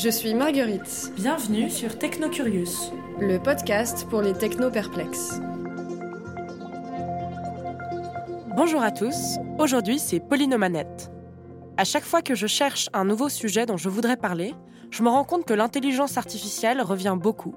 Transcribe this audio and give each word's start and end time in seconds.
Je 0.00 0.10
suis 0.10 0.32
Marguerite, 0.32 1.12
Bienvenue 1.16 1.68
sur 1.68 1.98
Technocurious. 1.98 2.92
le 3.18 3.38
podcast 3.38 4.06
pour 4.08 4.22
les 4.22 4.32
techno-perplexes. 4.32 5.40
Bonjour 8.56 8.80
à 8.80 8.92
tous, 8.92 9.38
aujourd'hui 9.58 9.98
c'est 9.98 10.20
Pauline 10.20 10.54
aux 10.54 10.58
manettes. 10.58 11.10
À 11.76 11.82
chaque 11.82 12.04
fois 12.04 12.22
que 12.22 12.36
je 12.36 12.46
cherche 12.46 12.88
un 12.92 13.04
nouveau 13.04 13.28
sujet 13.28 13.66
dont 13.66 13.76
je 13.76 13.88
voudrais 13.88 14.16
parler, 14.16 14.54
je 14.92 15.02
me 15.02 15.08
rends 15.08 15.24
compte 15.24 15.44
que 15.44 15.54
l'intelligence 15.54 16.16
artificielle 16.16 16.80
revient 16.80 17.16
beaucoup. 17.20 17.56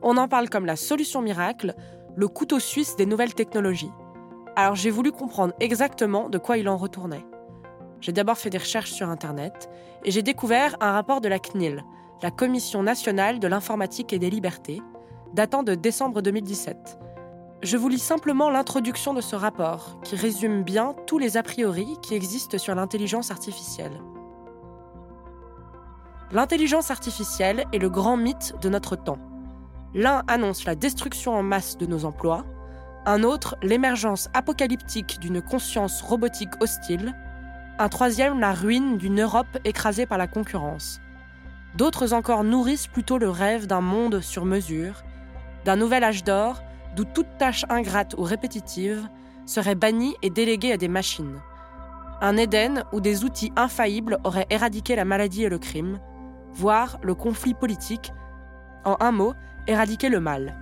On 0.00 0.16
en 0.16 0.26
parle 0.26 0.48
comme 0.48 0.64
la 0.64 0.76
solution 0.76 1.20
miracle, 1.20 1.74
le 2.16 2.28
couteau 2.28 2.60
suisse 2.60 2.96
des 2.96 3.04
nouvelles 3.04 3.34
technologies. 3.34 3.92
Alors 4.56 4.74
j'ai 4.74 4.90
voulu 4.90 5.12
comprendre 5.12 5.52
exactement 5.60 6.30
de 6.30 6.38
quoi 6.38 6.56
il 6.56 6.66
en 6.70 6.78
retournait. 6.78 7.26
J'ai 8.04 8.12
d'abord 8.12 8.36
fait 8.36 8.50
des 8.50 8.58
recherches 8.58 8.92
sur 8.92 9.08
Internet 9.08 9.70
et 10.04 10.10
j'ai 10.10 10.20
découvert 10.20 10.76
un 10.82 10.92
rapport 10.92 11.22
de 11.22 11.28
la 11.28 11.38
CNIL, 11.38 11.82
la 12.22 12.30
Commission 12.30 12.82
nationale 12.82 13.40
de 13.40 13.48
l'informatique 13.48 14.12
et 14.12 14.18
des 14.18 14.28
libertés, 14.28 14.82
datant 15.32 15.62
de 15.62 15.74
décembre 15.74 16.20
2017. 16.20 16.98
Je 17.62 17.76
vous 17.78 17.88
lis 17.88 17.98
simplement 17.98 18.50
l'introduction 18.50 19.14
de 19.14 19.22
ce 19.22 19.34
rapport, 19.34 19.98
qui 20.04 20.16
résume 20.16 20.64
bien 20.64 20.94
tous 21.06 21.16
les 21.16 21.38
a 21.38 21.42
priori 21.42 21.96
qui 22.02 22.14
existent 22.14 22.58
sur 22.58 22.74
l'intelligence 22.74 23.30
artificielle. 23.30 24.02
L'intelligence 26.30 26.90
artificielle 26.90 27.64
est 27.72 27.78
le 27.78 27.88
grand 27.88 28.18
mythe 28.18 28.54
de 28.60 28.68
notre 28.68 28.96
temps. 28.96 29.18
L'un 29.94 30.24
annonce 30.28 30.66
la 30.66 30.74
destruction 30.74 31.32
en 31.32 31.42
masse 31.42 31.78
de 31.78 31.86
nos 31.86 32.04
emplois, 32.04 32.44
un 33.06 33.22
autre 33.22 33.56
l'émergence 33.62 34.28
apocalyptique 34.34 35.18
d'une 35.20 35.40
conscience 35.40 36.02
robotique 36.02 36.52
hostile, 36.60 37.14
un 37.76 37.88
troisième 37.88 38.38
la 38.38 38.52
ruine 38.52 38.98
d'une 38.98 39.20
Europe 39.20 39.58
écrasée 39.64 40.06
par 40.06 40.16
la 40.16 40.28
concurrence. 40.28 41.00
D'autres 41.74 42.12
encore 42.12 42.44
nourrissent 42.44 42.86
plutôt 42.86 43.18
le 43.18 43.28
rêve 43.28 43.66
d'un 43.66 43.80
monde 43.80 44.20
sur 44.20 44.44
mesure, 44.44 45.02
d'un 45.64 45.74
nouvel 45.74 46.04
âge 46.04 46.22
d'or 46.22 46.62
d'où 46.94 47.04
toute 47.04 47.36
tâche 47.36 47.64
ingrate 47.68 48.14
ou 48.16 48.22
répétitive 48.22 49.08
serait 49.44 49.74
bannie 49.74 50.14
et 50.22 50.30
déléguée 50.30 50.72
à 50.72 50.76
des 50.76 50.88
machines. 50.88 51.40
Un 52.20 52.36
Éden 52.36 52.84
où 52.92 53.00
des 53.00 53.24
outils 53.24 53.52
infaillibles 53.56 54.18
auraient 54.22 54.46
éradiqué 54.50 54.94
la 54.94 55.04
maladie 55.04 55.42
et 55.42 55.48
le 55.48 55.58
crime, 55.58 55.98
voire 56.52 56.98
le 57.02 57.16
conflit 57.16 57.54
politique, 57.54 58.12
en 58.84 58.96
un 59.00 59.10
mot, 59.10 59.34
éradiquer 59.66 60.10
le 60.10 60.20
mal. 60.20 60.54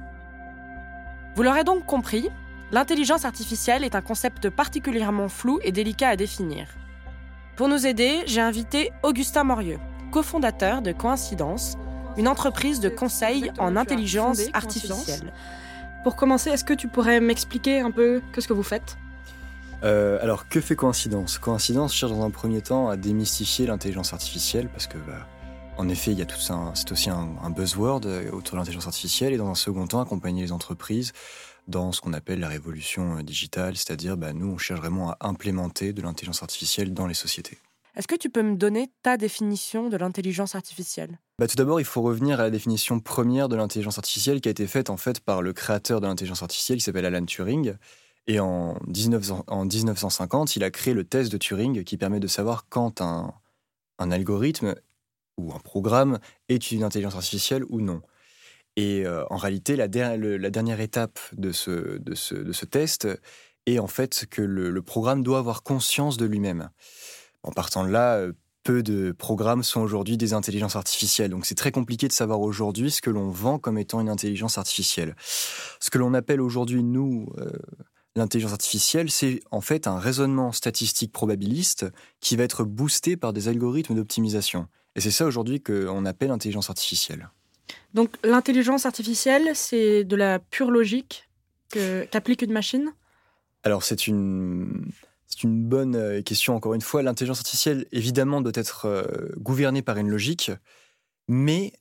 Vous 1.36 1.42
l'aurez 1.42 1.64
donc 1.64 1.84
compris, 1.84 2.30
l'intelligence 2.70 3.26
artificielle 3.26 3.84
est 3.84 3.94
un 3.94 4.00
concept 4.00 4.48
particulièrement 4.48 5.28
flou 5.28 5.58
et 5.62 5.72
délicat 5.72 6.08
à 6.08 6.16
définir. 6.16 6.68
Pour 7.56 7.68
nous 7.68 7.86
aider, 7.86 8.22
j'ai 8.24 8.40
invité 8.40 8.92
Augustin 9.02 9.44
Morieux, 9.44 9.78
cofondateur 10.10 10.80
de 10.80 10.92
Coïncidence, 10.92 11.76
une 12.16 12.26
entreprise 12.26 12.80
de 12.80 12.88
conseil 12.88 13.52
en 13.58 13.76
intelligence 13.76 14.38
fondé 14.38 14.50
artificielle. 14.54 15.32
Pour 16.02 16.16
commencer, 16.16 16.48
est-ce 16.48 16.64
que 16.64 16.72
tu 16.72 16.88
pourrais 16.88 17.20
m'expliquer 17.20 17.80
un 17.80 17.90
peu 17.90 18.22
que 18.32 18.40
ce 18.40 18.48
que 18.48 18.54
vous 18.54 18.62
faites? 18.62 18.96
Euh, 19.84 20.18
alors, 20.22 20.48
que 20.48 20.62
fait 20.62 20.76
Coïncidence? 20.76 21.36
Coïncidence 21.36 21.94
cherche 21.94 22.12
dans 22.12 22.24
un 22.24 22.30
premier 22.30 22.62
temps 22.62 22.88
à 22.88 22.96
démystifier 22.96 23.66
l'intelligence 23.66 24.14
artificielle 24.14 24.70
parce 24.70 24.86
que, 24.86 24.96
bah, 24.96 25.28
en 25.76 25.90
effet, 25.90 26.12
il 26.12 26.18
y 26.18 26.22
a 26.22 26.26
tout 26.26 26.40
ça, 26.40 26.58
c'est 26.72 26.90
aussi 26.90 27.10
un, 27.10 27.28
un 27.42 27.50
buzzword 27.50 28.00
euh, 28.06 28.30
autour 28.30 28.54
de 28.54 28.60
l'intelligence 28.60 28.86
artificielle 28.86 29.34
et 29.34 29.36
dans 29.36 29.50
un 29.50 29.54
second 29.54 29.86
temps, 29.86 30.00
accompagner 30.00 30.42
les 30.42 30.52
entreprises 30.52 31.12
dans 31.68 31.92
ce 31.92 32.00
qu'on 32.00 32.12
appelle 32.12 32.40
la 32.40 32.48
révolution 32.48 33.18
euh, 33.18 33.22
digitale, 33.22 33.76
c'est-à-dire, 33.76 34.16
bah, 34.16 34.32
nous, 34.32 34.48
on 34.48 34.58
cherche 34.58 34.80
vraiment 34.80 35.10
à 35.10 35.16
implémenter 35.20 35.92
de 35.92 36.02
l'intelligence 36.02 36.42
artificielle 36.42 36.92
dans 36.92 37.06
les 37.06 37.14
sociétés. 37.14 37.58
Est-ce 37.94 38.08
que 38.08 38.14
tu 38.14 38.30
peux 38.30 38.42
me 38.42 38.56
donner 38.56 38.90
ta 39.02 39.18
définition 39.18 39.90
de 39.90 39.96
l'intelligence 39.98 40.54
artificielle? 40.54 41.18
Bah, 41.38 41.46
tout 41.46 41.56
d'abord, 41.56 41.78
il 41.78 41.84
faut 41.84 42.00
revenir 42.00 42.40
à 42.40 42.44
la 42.44 42.50
définition 42.50 43.00
première 43.00 43.48
de 43.48 43.56
l'intelligence 43.56 43.98
artificielle 43.98 44.40
qui 44.40 44.48
a 44.48 44.50
été 44.50 44.66
faite 44.66 44.88
en 44.88 44.96
fait 44.96 45.20
par 45.20 45.42
le 45.42 45.52
créateur 45.52 46.00
de 46.00 46.06
l'intelligence 46.06 46.42
artificielle 46.42 46.78
qui 46.78 46.84
s'appelle 46.84 47.04
Alan 47.04 47.24
Turing. 47.24 47.74
Et 48.26 48.40
en, 48.40 48.78
19, 48.86 49.32
en 49.46 49.64
1950, 49.64 50.56
il 50.56 50.64
a 50.64 50.70
créé 50.70 50.94
le 50.94 51.04
test 51.04 51.30
de 51.30 51.36
Turing 51.36 51.84
qui 51.84 51.96
permet 51.96 52.20
de 52.20 52.28
savoir 52.28 52.66
quand 52.68 53.00
un, 53.00 53.34
un 53.98 54.10
algorithme 54.10 54.74
ou 55.36 55.52
un 55.52 55.58
programme 55.58 56.18
est 56.48 56.70
une 56.70 56.84
intelligence 56.84 57.16
artificielle 57.16 57.64
ou 57.68 57.80
non. 57.80 58.00
Et 58.76 59.04
euh, 59.04 59.24
en 59.30 59.36
réalité, 59.36 59.76
la, 59.76 59.88
dernière 59.88 60.80
étape 60.80 61.18
de 61.32 61.52
ce, 61.52 62.64
test 62.64 63.08
est 63.66 63.78
en 63.78 63.86
fait 63.86 64.26
que 64.30 64.42
le, 64.42 64.70
le 64.70 64.82
programme 64.82 65.22
doit 65.22 65.38
avoir 65.38 65.62
conscience 65.62 66.16
de 66.16 66.24
lui-même. 66.24 66.70
En 67.42 67.52
partant 67.52 67.84
de 67.84 67.90
là, 67.90 68.16
euh, 68.16 68.32
peu 68.62 68.82
de 68.82 69.12
programmes 69.12 69.62
sont 69.62 69.80
aujourd'hui 69.80 70.16
des 70.16 70.34
intelligences 70.34 70.76
artificielles. 70.76 71.30
Donc 71.30 71.46
c'est 71.46 71.54
très 71.54 71.72
compliqué 71.72 72.08
de 72.08 72.12
savoir 72.12 72.40
aujourd'hui 72.40 72.90
ce 72.90 73.02
que 73.02 73.10
l'on 73.10 73.28
vend 73.28 73.58
comme 73.58 73.78
étant 73.78 74.00
une 74.00 74.08
intelligence 74.08 74.58
artificielle. 74.58 75.16
Ce 75.80 75.90
que 75.90 75.98
l'on 75.98 76.14
appelle 76.14 76.40
aujourd'hui, 76.40 76.82
nous, 76.82 77.26
euh, 77.38 77.50
l'intelligence 78.14 78.52
artificielle, 78.52 79.10
c'est 79.10 79.40
en 79.50 79.60
fait 79.60 79.86
un 79.86 79.98
raisonnement 79.98 80.52
statistique 80.52 81.12
probabiliste 81.12 81.86
qui 82.20 82.36
va 82.36 82.44
être 82.44 82.64
boosté 82.64 83.16
par 83.16 83.32
des 83.32 83.48
algorithmes 83.48 83.94
d'optimisation. 83.94 84.68
Et 84.94 85.00
c'est 85.00 85.10
ça 85.10 85.26
aujourd'hui 85.26 85.60
qu'on 85.60 86.04
appelle 86.04 86.30
intelligence 86.30 86.70
artificielle. 86.70 87.30
Donc 87.94 88.16
l'intelligence 88.24 88.86
artificielle, 88.86 89.50
c'est 89.54 90.04
de 90.04 90.16
la 90.16 90.38
pure 90.38 90.70
logique 90.70 91.28
que- 91.70 92.04
qu'applique 92.04 92.42
une 92.42 92.52
machine? 92.52 92.92
Alors 93.64 93.84
c'est 93.84 94.06
une 94.06 94.92
une 95.44 95.64
bonne 95.64 95.96
euh, 95.96 96.22
question 96.22 96.54
encore 96.54 96.74
une 96.74 96.80
fois. 96.80 97.02
L'intelligence 97.02 97.38
artificielle 97.38 97.86
évidemment 97.92 98.40
doit 98.40 98.52
être 98.54 98.86
euh, 98.86 99.04
gouvernée 99.38 99.82
par 99.82 99.96
une 99.96 100.08
logique, 100.08 100.50
mais 101.28 101.72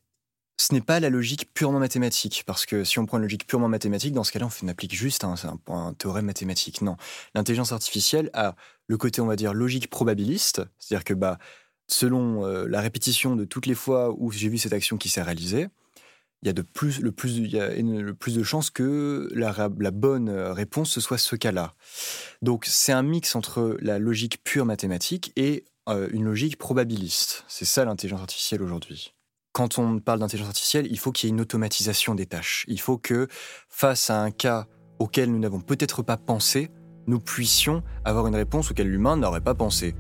ce 0.58 0.74
n'est 0.74 0.82
pas 0.82 1.00
la 1.00 1.10
logique 1.10 1.54
purement 1.54 1.80
mathématique 1.80 2.44
parce 2.46 2.66
que 2.66 2.84
si 2.84 3.00
on 3.00 3.06
prend 3.06 3.18
une 3.18 3.24
logique 3.24 3.48
purement 3.48 3.68
mathématique, 3.68 4.14
dans 4.14 4.24
ce 4.24 4.32
cas-là, 4.32 4.48
on, 4.64 4.68
applique 4.68 4.96
juste 4.96 5.24
un, 5.24 5.36
un, 5.44 5.74
un 5.74 5.94
théorème 5.94 6.26
mathématique. 6.26 6.82
Non, 6.82 6.98
l'intelligence 7.34 7.72
artificielle 7.72 8.30
a 8.34 8.56
le 8.88 8.98
côté 8.98 9.22
on 9.22 9.28
va 9.28 9.36
dire 9.36 9.54
logique 9.54 9.90
probabiliste, 9.90 10.62
c'est-à-dire 10.78 11.04
que 11.04 11.14
bah 11.14 11.40
selon 11.88 12.46
euh, 12.46 12.68
la 12.68 12.80
répétition 12.80 13.36
de 13.36 13.44
toutes 13.44 13.66
les 13.66 13.76
fois 13.76 14.16
où 14.18 14.32
j'ai 14.32 14.50
vu 14.50 14.58
cette 14.58 14.74
action 14.74 14.98
qui 14.98 15.10
s'est 15.10 15.22
réalisée, 15.22 15.68
il 16.44 16.48
y 16.48 16.50
a 16.50 16.54
de 16.54 16.62
plus, 16.62 17.02
le 17.02 17.12
plus, 17.12 17.38
il 17.38 17.52
y 17.52 17.60
a 17.60 17.70
le 17.70 18.14
plus 18.14 18.36
de 18.36 18.44
chances 18.44 18.70
que 18.70 19.30
la, 19.34 19.70
la 19.80 19.92
bonne 19.92 20.30
euh, 20.30 20.54
réponse 20.54 20.90
ce 20.90 21.02
soit 21.02 21.18
ce 21.18 21.36
cas-là. 21.36 21.76
Donc 22.42 22.66
c'est 22.66 22.92
un 22.92 23.04
mix 23.04 23.36
entre 23.36 23.78
la 23.82 24.00
logique 24.00 24.44
pure 24.44 24.66
mathématique 24.66 25.34
et 25.36 25.66
euh, 25.88 26.08
une 26.12 26.26
logique 26.26 26.58
probabiliste. 26.58 27.46
C'est 27.48 27.66
ça 27.66 27.86
l'intelligence 27.86 28.22
artificielle 28.22 28.64
aujourd'hui. 28.64 29.14
Quand 29.52 29.78
on 29.78 30.00
parle 30.00 30.20
d'intelligence 30.20 30.50
artificielle, 30.50 30.88
il 30.90 30.98
faut 30.98 31.12
qu'il 31.12 31.28
y 31.28 31.32
ait 31.32 31.36
une 31.36 31.42
automatisation 31.42 32.16
des 32.16 32.26
tâches. 32.26 32.66
Il 32.68 32.80
faut 32.80 32.98
que 32.98 33.28
face 33.70 34.10
à 34.10 34.20
un 34.22 34.32
cas 34.32 34.68
auquel 35.00 35.32
nous 35.32 35.40
n'avons 35.40 35.60
peut-être 35.60 36.04
pas 36.04 36.18
pensé, 36.18 36.72
nous 37.08 37.20
puissions 37.20 37.84
avoir 38.06 38.28
une 38.28 38.36
réponse 38.36 38.72
auquel 38.72 38.88
l'humain 38.88 39.18
n'aurait 39.18 39.42
pas 39.42 39.56
pensé. 39.56 39.96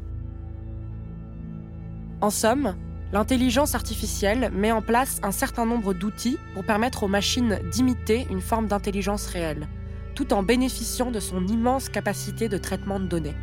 En 2.21 2.29
somme, 2.29 2.75
l'intelligence 3.11 3.75
artificielle 3.75 4.51
met 4.53 4.71
en 4.71 4.81
place 4.81 5.19
un 5.23 5.31
certain 5.31 5.65
nombre 5.65 5.93
d'outils 5.93 6.37
pour 6.53 6.63
permettre 6.63 7.03
aux 7.03 7.07
machines 7.07 7.59
d'imiter 7.71 8.27
une 8.29 8.41
forme 8.41 8.67
d'intelligence 8.67 9.25
réelle, 9.27 9.67
tout 10.15 10.33
en 10.33 10.43
bénéficiant 10.43 11.11
de 11.11 11.19
son 11.19 11.45
immense 11.47 11.89
capacité 11.89 12.47
de 12.47 12.57
traitement 12.57 12.99
de 12.99 13.07
données. 13.07 13.35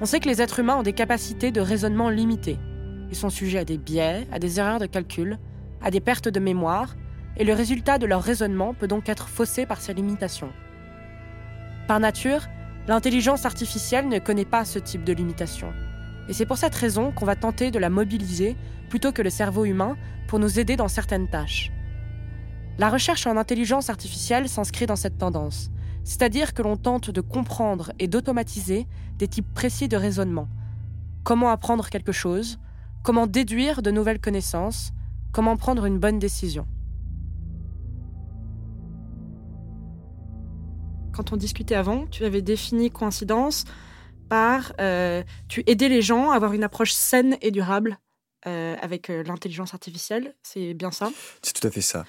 On 0.00 0.06
sait 0.06 0.20
que 0.20 0.28
les 0.28 0.40
êtres 0.40 0.60
humains 0.60 0.76
ont 0.76 0.82
des 0.82 0.94
capacités 0.94 1.52
de 1.52 1.60
raisonnement 1.60 2.08
limitées. 2.08 2.58
Ils 3.10 3.16
sont 3.16 3.30
sujets 3.30 3.58
à 3.58 3.64
des 3.64 3.78
biais, 3.78 4.26
à 4.32 4.38
des 4.38 4.58
erreurs 4.58 4.80
de 4.80 4.86
calcul, 4.86 5.38
à 5.82 5.90
des 5.90 6.00
pertes 6.00 6.28
de 6.28 6.40
mémoire, 6.40 6.96
et 7.36 7.44
le 7.44 7.52
résultat 7.52 7.98
de 7.98 8.06
leur 8.06 8.22
raisonnement 8.22 8.74
peut 8.74 8.88
donc 8.88 9.08
être 9.08 9.28
faussé 9.28 9.66
par 9.66 9.80
ces 9.80 9.94
limitations. 9.94 10.52
Par 11.86 12.00
nature, 12.00 12.46
l'intelligence 12.88 13.44
artificielle 13.46 14.08
ne 14.08 14.18
connaît 14.18 14.44
pas 14.44 14.64
ce 14.64 14.78
type 14.78 15.04
de 15.04 15.12
limitation. 15.12 15.72
Et 16.28 16.32
c'est 16.32 16.46
pour 16.46 16.58
cette 16.58 16.74
raison 16.74 17.12
qu'on 17.12 17.26
va 17.26 17.36
tenter 17.36 17.70
de 17.70 17.78
la 17.78 17.90
mobiliser 17.90 18.56
plutôt 18.88 19.12
que 19.12 19.22
le 19.22 19.30
cerveau 19.30 19.64
humain 19.64 19.96
pour 20.28 20.38
nous 20.38 20.58
aider 20.58 20.76
dans 20.76 20.88
certaines 20.88 21.28
tâches. 21.28 21.72
La 22.78 22.88
recherche 22.88 23.26
en 23.26 23.36
intelligence 23.36 23.90
artificielle 23.90 24.48
s'inscrit 24.48 24.86
dans 24.86 24.96
cette 24.96 25.18
tendance. 25.18 25.70
c'est-à-dire 26.04 26.52
que 26.54 26.62
l'on 26.62 26.76
tente 26.76 27.10
de 27.10 27.20
comprendre 27.20 27.92
et 27.98 28.08
d'automatiser 28.08 28.86
des 29.18 29.28
types 29.28 29.52
précis 29.54 29.88
de 29.88 29.96
raisonnement. 29.96 30.48
Comment 31.22 31.50
apprendre 31.50 31.88
quelque 31.88 32.12
chose, 32.12 32.58
comment 33.02 33.26
déduire 33.26 33.82
de 33.82 33.90
nouvelles 33.90 34.20
connaissances, 34.20 34.92
comment 35.32 35.56
prendre 35.56 35.84
une 35.84 35.98
bonne 35.98 36.18
décision. 36.18 36.66
Quand 41.12 41.32
on 41.32 41.36
discutait 41.36 41.74
avant, 41.74 42.06
tu 42.06 42.24
avais 42.24 42.42
défini 42.42 42.90
coïncidence 42.90 43.64
par 44.32 44.72
euh, 44.80 45.22
tu 45.46 45.62
aidais 45.66 45.90
les 45.90 46.00
gens 46.00 46.30
à 46.30 46.36
avoir 46.36 46.54
une 46.54 46.64
approche 46.64 46.92
saine 46.92 47.36
et 47.42 47.50
durable 47.50 47.98
euh, 48.46 48.76
avec 48.80 49.10
euh, 49.10 49.22
l'intelligence 49.24 49.74
artificielle. 49.74 50.34
C'est 50.42 50.72
bien 50.72 50.90
ça? 50.90 51.10
C'est 51.42 51.52
tout 51.52 51.66
à 51.66 51.70
fait 51.70 51.82
ça. 51.82 52.06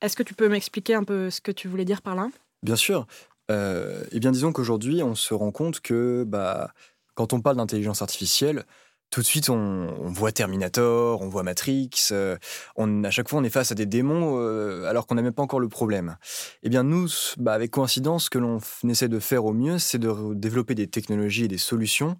Est-ce 0.00 0.16
que 0.16 0.24
tu 0.24 0.34
peux 0.34 0.48
m'expliquer 0.48 0.94
un 0.94 1.04
peu 1.04 1.30
ce 1.30 1.40
que 1.40 1.52
tu 1.52 1.68
voulais 1.68 1.84
dire 1.84 2.02
par 2.02 2.16
là? 2.16 2.28
Bien 2.64 2.74
sûr. 2.74 3.06
Eh 3.50 4.18
bien, 4.20 4.32
disons 4.32 4.52
qu'aujourd'hui, 4.52 5.02
on 5.02 5.14
se 5.14 5.32
rend 5.32 5.52
compte 5.52 5.80
que 5.80 6.24
bah, 6.24 6.72
quand 7.14 7.32
on 7.32 7.40
parle 7.40 7.56
d'intelligence 7.56 8.02
artificielle, 8.02 8.64
tout 9.10 9.20
de 9.20 9.26
suite, 9.26 9.50
on, 9.50 9.88
voit 10.08 10.32
Terminator, 10.32 11.20
on 11.20 11.28
voit 11.28 11.42
Matrix. 11.42 11.90
euh, 12.12 12.36
à 12.76 13.10
chaque 13.10 13.28
fois, 13.28 13.40
on 13.40 13.44
est 13.44 13.50
face 13.50 13.72
à 13.72 13.74
des 13.74 13.86
démons 13.86 14.38
euh, 14.38 14.84
alors 14.88 15.06
qu'on 15.06 15.16
n'a 15.16 15.22
même 15.22 15.32
pas 15.32 15.42
encore 15.42 15.60
le 15.60 15.68
problème. 15.68 16.16
Eh 16.62 16.68
bien, 16.68 16.84
nous, 16.84 17.08
bah, 17.36 17.52
avec 17.52 17.72
coïncidence, 17.72 18.24
ce 18.26 18.30
que 18.30 18.38
l'on 18.38 18.60
essaie 18.88 19.08
de 19.08 19.18
faire 19.18 19.44
au 19.44 19.52
mieux, 19.52 19.78
c'est 19.78 19.98
de 19.98 20.34
développer 20.34 20.74
des 20.76 20.86
technologies 20.86 21.44
et 21.44 21.48
des 21.48 21.58
solutions 21.58 22.16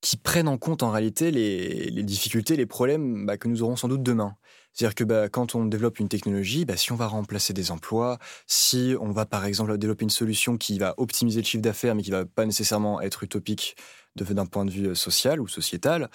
qui 0.00 0.16
prennent 0.16 0.48
en 0.48 0.58
compte 0.58 0.82
en 0.82 0.90
réalité 0.90 1.30
les, 1.30 2.02
difficultés, 2.02 2.56
les 2.56 2.66
problèmes 2.66 3.26
bah, 3.26 3.36
que 3.36 3.48
nous 3.48 3.62
aurons 3.62 3.76
sans 3.76 3.88
doute 3.88 4.02
demain. 4.02 4.36
C'est-à-dire 4.72 4.94
que 4.94 5.04
bah, 5.04 5.28
quand 5.28 5.54
on 5.54 5.64
développe 5.64 5.98
une 5.98 6.08
technologie, 6.08 6.64
si 6.76 6.92
on 6.92 6.96
va 6.96 7.06
remplacer 7.06 7.52
des 7.52 7.72
emplois, 7.72 8.18
si 8.46 8.94
on 9.00 9.10
va 9.10 9.26
par 9.26 9.44
exemple 9.44 9.76
développer 9.76 10.04
une 10.04 10.10
solution 10.10 10.56
qui 10.56 10.78
va 10.78 10.94
optimiser 10.98 11.40
le 11.40 11.46
chiffre 11.46 11.62
d'affaires 11.62 11.94
mais 11.96 12.02
qui 12.02 12.12
va 12.12 12.24
pas 12.26 12.46
nécessairement 12.46 13.00
être 13.00 13.24
utopique 13.24 13.76
d'un 14.24 14.46
point 14.46 14.64
de 14.64 14.70
vue 14.70 14.88
euh, 14.88 14.94
social 14.94 15.40
ou 15.40 15.48
sociétal, 15.48 16.08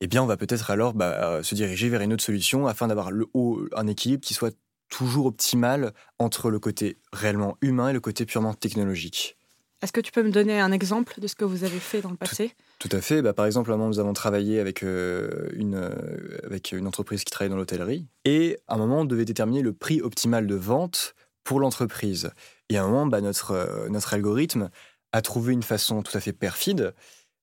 eh 0.00 0.06
bien 0.06 0.22
on 0.22 0.26
va 0.26 0.36
peut-être 0.36 0.70
alors 0.70 0.94
bah, 0.94 1.12
euh, 1.24 1.42
se 1.42 1.54
diriger 1.54 1.88
vers 1.88 2.00
une 2.00 2.12
autre 2.12 2.24
solution 2.24 2.66
afin 2.66 2.88
d'avoir 2.88 3.10
le 3.10 3.26
haut, 3.34 3.66
un 3.74 3.86
équilibre 3.86 4.24
qui 4.24 4.34
soit 4.34 4.56
toujours 4.88 5.26
optimal 5.26 5.92
entre 6.18 6.50
le 6.50 6.58
côté 6.58 6.98
réellement 7.12 7.56
humain 7.60 7.90
et 7.90 7.92
le 7.92 8.00
côté 8.00 8.24
purement 8.24 8.54
technologique. 8.54 9.36
Est-ce 9.80 9.92
que 9.92 10.00
tu 10.00 10.10
peux 10.10 10.24
me 10.24 10.30
donner 10.30 10.58
un 10.58 10.72
exemple 10.72 11.20
de 11.20 11.26
ce 11.28 11.36
que 11.36 11.44
vous 11.44 11.62
avez 11.62 11.78
fait 11.78 12.00
dans 12.00 12.10
le 12.10 12.16
passé? 12.16 12.52
Tout 12.80 12.88
à 12.90 13.00
fait. 13.00 13.22
Bah, 13.22 13.32
par 13.32 13.46
exemple, 13.46 13.70
à 13.70 13.74
un 13.74 13.76
moment, 13.76 13.88
nous 13.88 14.00
avons 14.00 14.12
travaillé 14.12 14.58
avec, 14.58 14.82
euh, 14.82 15.48
une, 15.52 15.76
euh, 15.76 16.38
avec 16.42 16.72
une 16.72 16.86
entreprise 16.86 17.22
qui 17.22 17.30
travaille 17.30 17.50
dans 17.50 17.56
l'hôtellerie. 17.56 18.06
Et 18.24 18.58
à 18.66 18.74
un 18.74 18.78
moment, 18.78 19.00
on 19.00 19.04
devait 19.04 19.24
déterminer 19.24 19.62
le 19.62 19.72
prix 19.72 20.00
optimal 20.00 20.48
de 20.48 20.54
vente 20.56 21.14
pour 21.44 21.60
l'entreprise. 21.60 22.30
Et 22.70 22.76
à 22.76 22.82
un 22.82 22.88
moment, 22.88 23.06
bah, 23.06 23.20
notre, 23.20 23.52
euh, 23.52 23.88
notre 23.88 24.14
algorithme 24.14 24.68
a 25.12 25.22
trouvé 25.22 25.52
une 25.52 25.62
façon 25.62 26.02
tout 26.02 26.16
à 26.16 26.20
fait 26.20 26.32
perfide. 26.32 26.94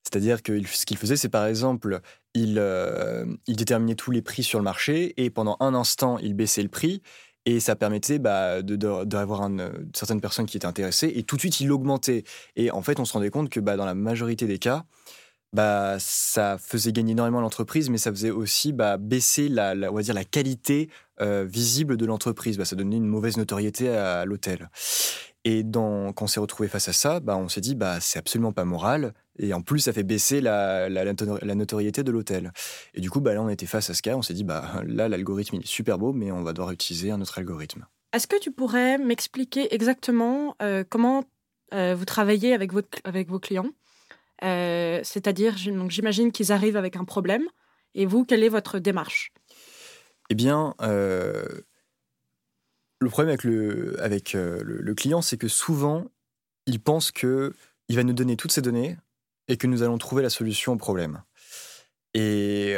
C'est-à-dire 0.04 0.44
que 0.44 0.62
ce 0.68 0.86
qu'il 0.86 0.98
faisait, 0.98 1.18
c'est 1.18 1.30
par 1.30 1.46
exemple, 1.48 2.00
il, 2.36 2.58
euh, 2.60 3.26
il 3.48 3.56
déterminait 3.56 3.96
tous 3.96 4.12
les 4.12 4.22
prix 4.22 4.44
sur 4.44 4.60
le 4.60 4.64
marché 4.64 5.14
et 5.24 5.30
pendant 5.32 5.58
un 5.60 5.74
instant, 5.74 6.20
il 6.20 6.36
baissait 6.36 6.62
le 6.64 6.70
prix. 6.70 7.02
Et 7.48 7.60
ça 7.60 7.76
permettait 7.76 8.18
bah, 8.20 8.62
de- 8.64 8.76
de- 8.76 9.04
d'avoir 9.04 9.44
euh, 9.44 9.70
certaines 9.96 10.22
personnes 10.22 10.48
qui 10.48 10.58
étaient 10.58 10.66
intéressées 10.66 11.12
et 11.16 11.24
tout 11.24 11.36
de 11.36 11.42
suite, 11.42 11.60
il 11.60 11.72
augmentait. 11.72 12.24
Et 12.56 12.72
en 12.72 12.82
fait, 12.82 13.00
on 13.00 13.06
se 13.06 13.14
rendait 13.14 13.30
compte 13.30 13.50
que 13.50 13.60
bah, 13.60 13.78
dans 13.78 13.86
la 13.86 13.94
majorité 13.96 14.48
des 14.48 14.58
cas, 14.60 14.86
bah, 15.54 15.98
ça 16.00 16.58
faisait 16.58 16.92
gagner 16.92 17.14
énormément 17.14 17.42
l'entreprise, 17.42 17.90
mais 17.90 17.98
ça 17.98 18.12
faisait 18.12 18.32
aussi 18.32 18.74
bah, 18.74 18.98
baisser 18.98 19.48
la, 19.50 19.74
la- 19.76 19.92
on 19.92 19.96
va 19.96 20.02
dire, 20.02 20.14
la 20.14 20.26
qualité 20.26 20.90
euh, 21.22 21.46
visible 21.46 21.98
de 21.98 22.06
l'entreprise. 22.06 22.58
Bah, 22.58 22.66
ça 22.66 22.76
donnait 22.76 22.98
une 22.98 23.08
mauvaise 23.08 23.38
notoriété 23.38 23.90
à 23.90 24.26
l'hôtel. 24.26 24.70
Et 25.48 25.64
dans, 25.64 26.12
quand 26.12 26.26
on 26.26 26.28
s'est 26.28 26.40
retrouvé 26.40 26.68
face 26.68 26.90
à 26.90 26.94
ça, 26.94 27.20
bah, 27.20 27.38
on 27.38 27.48
s'est 27.48 27.62
dit 27.62 27.76
bah 27.76 28.00
c'est 28.02 28.18
absolument 28.18 28.52
pas 28.52 28.66
moral. 28.66 29.14
Et 29.38 29.54
en 29.54 29.62
plus, 29.62 29.80
ça 29.80 29.94
fait 29.94 30.04
baisser 30.04 30.42
la, 30.42 30.90
la, 30.90 31.04
la 31.06 31.56
notoriété 31.56 32.04
de 32.04 32.12
l'hôtel. 32.12 32.52
Et 32.96 33.02
du 33.02 33.12
coup, 33.12 33.22
bah, 33.22 33.34
là, 33.36 33.44
on 33.44 33.50
était 33.50 33.68
face 33.68 33.90
à 33.92 33.94
ce 33.94 34.02
cas. 34.02 34.16
On 34.16 34.24
s'est 34.24 34.34
dit 34.34 34.44
bah 34.44 34.82
là, 34.88 35.08
l'algorithme 35.08 35.58
il 35.58 35.62
est 35.62 35.68
super 35.68 36.00
beau, 36.00 36.14
mais 36.14 36.32
on 36.32 36.42
va 36.42 36.52
devoir 36.52 36.72
utiliser 36.72 37.12
un 37.12 37.22
autre 37.22 37.38
algorithme. 37.38 37.86
Est-ce 38.12 38.28
que 38.28 38.40
tu 38.40 38.52
pourrais 38.52 38.98
m'expliquer 38.98 39.74
exactement 39.76 40.56
euh, 40.62 40.84
comment 40.90 41.26
euh, 41.74 41.94
vous 41.96 42.06
travaillez 42.06 42.54
avec, 42.54 42.74
votre, 42.74 42.98
avec 43.04 43.30
vos 43.30 43.40
clients? 43.40 43.70
Euh, 44.44 45.00
C'est-à-dire, 45.04 45.58
j'imagine 45.58 46.32
qu'ils 46.32 46.52
arrivent 46.52 46.78
avec 46.78 46.96
un 46.96 47.06
problème. 47.06 47.44
Et 47.94 48.06
vous, 48.06 48.26
quelle 48.26 48.44
est 48.44 48.50
votre 48.50 48.80
démarche? 48.80 49.32
Eh 50.30 50.36
bien, 50.36 50.74
le 53.06 53.10
problème 53.10 53.32
avec 54.00 54.36
euh, 54.36 54.62
le, 54.64 54.94
client, 54.96 55.22
c'est 55.22 55.38
que 55.38 55.48
souvent, 55.48 56.06
il 56.66 56.82
pense 56.82 57.12
que 57.12 57.54
il 57.88 57.96
va 57.96 58.04
nous 58.04 58.14
donner 58.14 58.36
toutes 58.36 58.52
ces 58.52 58.62
données 58.62 58.98
et 59.48 59.58
que 59.58 59.68
nous 59.68 59.84
allons 59.84 59.98
trouver 59.98 60.24
la 60.24 60.30
solution 60.30 60.74
au 60.74 60.78
problème. 60.78 61.22
Et 62.16 62.78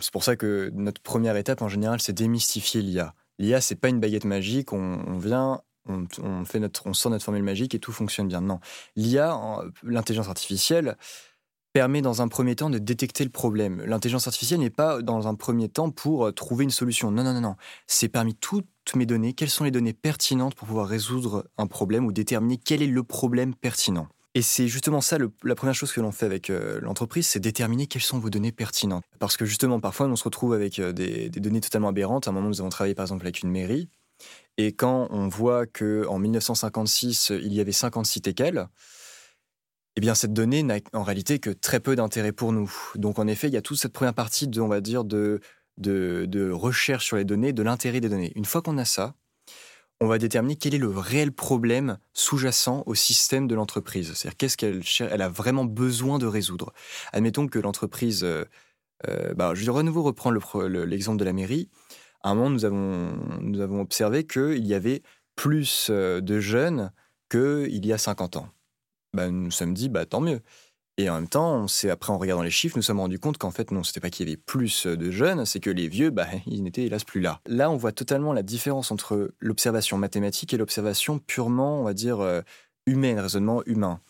c'est 0.00 0.12
pour 0.12 0.24
ça 0.24 0.34
que 0.34 0.70
notre 0.74 1.00
première 1.00 1.36
étape, 1.36 1.62
en 1.62 1.68
général, 1.68 2.00
c'est 2.00 2.12
démystifier 2.12 2.82
l'IA. 2.82 3.14
L'IA, 3.38 3.60
c'est 3.60 3.76
pas 3.76 3.88
une 3.88 4.00
baguette 4.00 4.24
magique. 4.24 4.72
On, 4.72 5.18
vient, 5.18 5.60
on, 5.86 6.44
fait 6.44 6.58
notre, 6.58 6.86
on 6.86 6.94
sort 6.94 7.12
notre 7.12 7.24
formule 7.24 7.42
magique 7.42 7.74
et 7.74 7.78
tout 7.78 7.92
fonctionne 7.92 8.28
bien. 8.28 8.40
Non, 8.40 8.60
l'IA, 8.96 9.36
en- 9.36 9.62
l'intelligence 9.82 10.28
artificielle, 10.28 10.96
permet 11.72 12.02
dans 12.02 12.22
un 12.22 12.28
premier 12.28 12.54
temps 12.54 12.70
de 12.70 12.78
détecter 12.78 13.24
le 13.24 13.30
problème. 13.30 13.82
L'intelligence 13.86 14.26
artificielle 14.26 14.60
n'est 14.60 14.70
pas 14.70 15.02
dans 15.02 15.26
un 15.26 15.34
premier 15.34 15.68
temps 15.68 15.90
pour 15.90 16.26
euh, 16.26 16.32
trouver 16.32 16.64
une 16.64 16.70
solution. 16.70 17.10
Non, 17.10 17.24
non, 17.24 17.32
non, 17.32 17.40
non. 17.40 17.56
C'est 17.86 18.08
parmi 18.08 18.34
toutes 18.34 18.66
mes 18.94 19.06
données, 19.06 19.32
quelles 19.32 19.50
sont 19.50 19.64
les 19.64 19.70
données 19.70 19.92
pertinentes 19.92 20.54
pour 20.54 20.68
pouvoir 20.68 20.86
résoudre 20.86 21.48
un 21.56 21.66
problème 21.66 22.04
ou 22.04 22.12
déterminer 22.12 22.58
quel 22.58 22.82
est 22.82 22.86
le 22.86 23.02
problème 23.02 23.54
pertinent. 23.54 24.08
Et 24.34 24.40
c'est 24.40 24.66
justement 24.66 25.02
ça, 25.02 25.18
la 25.42 25.54
première 25.54 25.74
chose 25.74 25.92
que 25.92 26.00
l'on 26.00 26.12
fait 26.12 26.24
avec 26.24 26.48
euh, 26.48 26.80
l'entreprise, 26.80 27.26
c'est 27.26 27.40
déterminer 27.40 27.86
quelles 27.86 28.02
sont 28.02 28.18
vos 28.18 28.30
données 28.30 28.52
pertinentes. 28.52 29.04
Parce 29.18 29.36
que 29.36 29.44
justement, 29.44 29.78
parfois, 29.78 30.06
on 30.06 30.16
se 30.16 30.24
retrouve 30.24 30.54
avec 30.54 30.78
euh, 30.78 30.92
des, 30.92 31.28
données 31.28 31.60
totalement 31.60 31.88
aberrantes. 31.88 32.28
À 32.28 32.30
un 32.30 32.34
moment, 32.34 32.48
nous 32.48 32.60
avons 32.60 32.70
travaillé 32.70 32.94
par 32.94 33.04
exemple 33.04 33.24
avec 33.26 33.42
une 33.42 33.50
mairie. 33.50 33.88
Et 34.56 34.72
quand 34.72 35.08
on 35.10 35.28
voit 35.28 35.66
qu'en 35.66 36.18
1956, 36.18 37.32
il 37.42 37.52
y 37.52 37.60
avait 37.60 37.72
56 37.72 38.22
teckels, 38.22 38.68
eh 39.96 40.00
bien, 40.00 40.14
cette 40.14 40.32
donnée 40.32 40.62
n'a 40.62 40.76
en 40.94 41.02
réalité 41.02 41.38
que 41.38 41.50
très 41.50 41.80
peu 41.80 41.96
d'intérêt 41.96 42.32
pour 42.32 42.52
nous. 42.52 42.72
Donc, 42.94 43.18
en 43.18 43.26
effet, 43.26 43.48
il 43.48 43.54
y 43.54 43.58
a 43.58 43.62
toute 43.62 43.78
cette 43.78 43.92
première 43.92 44.14
partie 44.14 44.48
de, 44.48 44.60
on 44.60 44.68
va 44.68 44.80
dire, 44.80 45.04
de, 45.04 45.40
recherche 46.50 47.06
sur 47.06 47.16
les 47.16 47.24
données, 47.24 47.52
de 47.52 47.62
l'intérêt 47.62 48.00
des 48.00 48.08
données. 48.08 48.32
Une 48.34 48.46
fois 48.46 48.62
qu'on 48.62 48.78
a 48.78 48.86
ça, 48.86 49.14
on 50.00 50.06
va 50.06 50.18
déterminer 50.18 50.56
quel 50.56 50.74
est 50.74 50.78
le 50.78 50.88
réel 50.88 51.30
problème 51.30 51.98
sous-jacent 52.14 52.82
au 52.86 52.94
système 52.94 53.46
de 53.46 53.54
l'entreprise. 53.54 54.14
C'est-à-dire 54.14 54.36
qu'est-ce 54.36 54.56
qu'elle 54.56 55.22
a 55.22 55.28
vraiment 55.28 55.64
besoin 55.64 56.18
de 56.18 56.26
résoudre. 56.26 56.72
Admettons 57.12 57.46
que 57.46 57.58
l'entreprise, 57.58 58.24
euh, 58.24 58.44
euh, 59.08 59.34
bah, 59.34 59.52
je 59.54 59.70
vais 59.70 59.78
de 59.78 59.82
nouveau 59.82 60.02
reprendre 60.02 60.40
l'exemple 60.66 61.18
de 61.18 61.24
la 61.24 61.32
mairie. 61.32 61.68
À 62.22 62.30
un 62.30 62.34
moment, 62.34 62.50
nous 62.50 62.64
avons, 62.64 63.12
nous 63.40 63.60
avons 63.60 63.80
observé 63.80 64.26
qu'il 64.26 64.66
y 64.66 64.74
avait 64.74 65.02
plus 65.36 65.88
euh, 65.90 66.20
de 66.20 66.40
jeunes 66.40 66.92
qu'il 67.30 67.84
y 67.84 67.92
a 67.92 67.98
50 67.98 68.36
ans. 68.36 68.48
Bah, 69.14 69.30
nous 69.30 69.50
sommes 69.50 69.74
dit, 69.74 69.88
bah, 69.88 70.06
tant 70.06 70.20
mieux. 70.20 70.40
Et 70.98 71.08
en 71.08 71.14
même 71.14 71.28
temps, 71.28 71.64
on 71.64 71.88
après, 71.88 72.12
en 72.12 72.18
regardant 72.18 72.42
les 72.42 72.50
chiffres, 72.50 72.76
nous 72.76 72.82
sommes 72.82 73.00
rendus 73.00 73.18
compte 73.18 73.38
qu'en 73.38 73.50
fait, 73.50 73.70
non, 73.70 73.82
c'était 73.82 74.00
pas 74.00 74.10
qu'il 74.10 74.28
y 74.28 74.30
avait 74.30 74.36
plus 74.36 74.86
de 74.86 75.10
jeunes, 75.10 75.46
c'est 75.46 75.60
que 75.60 75.70
les 75.70 75.88
vieux, 75.88 76.10
bah, 76.10 76.26
ils 76.46 76.62
n'étaient 76.62 76.84
hélas 76.84 77.04
plus 77.04 77.20
là. 77.20 77.40
Là, 77.46 77.70
on 77.70 77.76
voit 77.76 77.92
totalement 77.92 78.32
la 78.32 78.42
différence 78.42 78.90
entre 78.90 79.32
l'observation 79.40 79.96
mathématique 79.96 80.52
et 80.52 80.56
l'observation 80.58 81.18
purement, 81.18 81.80
on 81.80 81.84
va 81.84 81.94
dire, 81.94 82.20
euh, 82.20 82.42
humaine, 82.86 83.18
raisonnement 83.18 83.62
humain. 83.66 84.00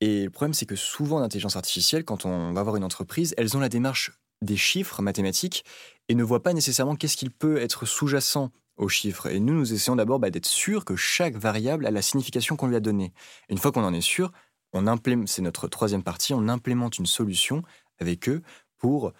Et 0.00 0.24
le 0.24 0.30
problème, 0.30 0.52
c'est 0.52 0.66
que 0.66 0.76
souvent, 0.76 1.20
l'intelligence 1.20 1.56
artificielle, 1.56 2.04
quand 2.04 2.26
on 2.26 2.52
va 2.52 2.62
voir 2.62 2.76
une 2.76 2.84
entreprise, 2.84 3.34
elles 3.38 3.56
ont 3.56 3.60
la 3.60 3.70
démarche 3.70 4.12
des 4.42 4.56
chiffres 4.56 5.00
mathématiques 5.00 5.64
et 6.08 6.14
ne 6.14 6.22
voient 6.22 6.42
pas 6.42 6.52
nécessairement 6.52 6.96
qu'est-ce 6.96 7.16
qu'il 7.16 7.30
peut 7.30 7.56
être 7.56 7.86
sous-jacent 7.86 8.50
aux 8.76 8.88
chiffres. 8.88 9.26
Et 9.28 9.40
nous, 9.40 9.54
nous 9.54 9.72
essayons 9.72 9.96
d'abord 9.96 10.18
bah, 10.18 10.30
d'être 10.30 10.46
sûrs 10.46 10.84
que 10.84 10.96
chaque 10.96 11.36
variable 11.36 11.86
a 11.86 11.90
la 11.90 12.02
signification 12.02 12.56
qu'on 12.56 12.66
lui 12.66 12.76
a 12.76 12.80
donnée. 12.80 13.12
Une 13.48 13.58
fois 13.58 13.72
qu'on 13.72 13.84
en 13.84 13.94
est 13.94 14.02
sûr, 14.02 14.32
on 14.72 14.86
implémente, 14.86 15.28
c'est 15.28 15.42
notre 15.42 15.68
troisième 15.68 16.02
partie, 16.02 16.34
on 16.34 16.48
implémente 16.48 16.98
une 16.98 17.06
solution 17.06 17.62
avec 17.98 18.28
eux 18.28 18.42
pour 18.78 19.12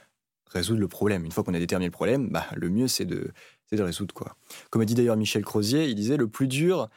résoudre 0.51 0.81
le 0.81 0.89
problème. 0.89 1.25
Une 1.25 1.33
fois 1.33 1.45
qu'on 1.45 1.55
a 1.55 1.59
déterminé 1.59 1.87
le 1.87 1.93
problème, 1.93 2.29
bah, 2.31 2.47
le 2.55 2.69
mieux 2.71 2.89
c'est 2.89 3.05
de, 3.05 3.31
de 3.73 3.83
résoudre 3.83 4.15
quoi. 4.15 4.37
Comme 4.71 4.83
a 4.83 4.85
dit 4.85 4.95
d'ailleurs 4.95 5.17
Michel 5.17 5.45
Crozier, 5.45 5.87
il 5.87 5.95
disait 5.95 6.17
le 6.17 6.29
plus 6.29 6.49
dur 6.49 6.89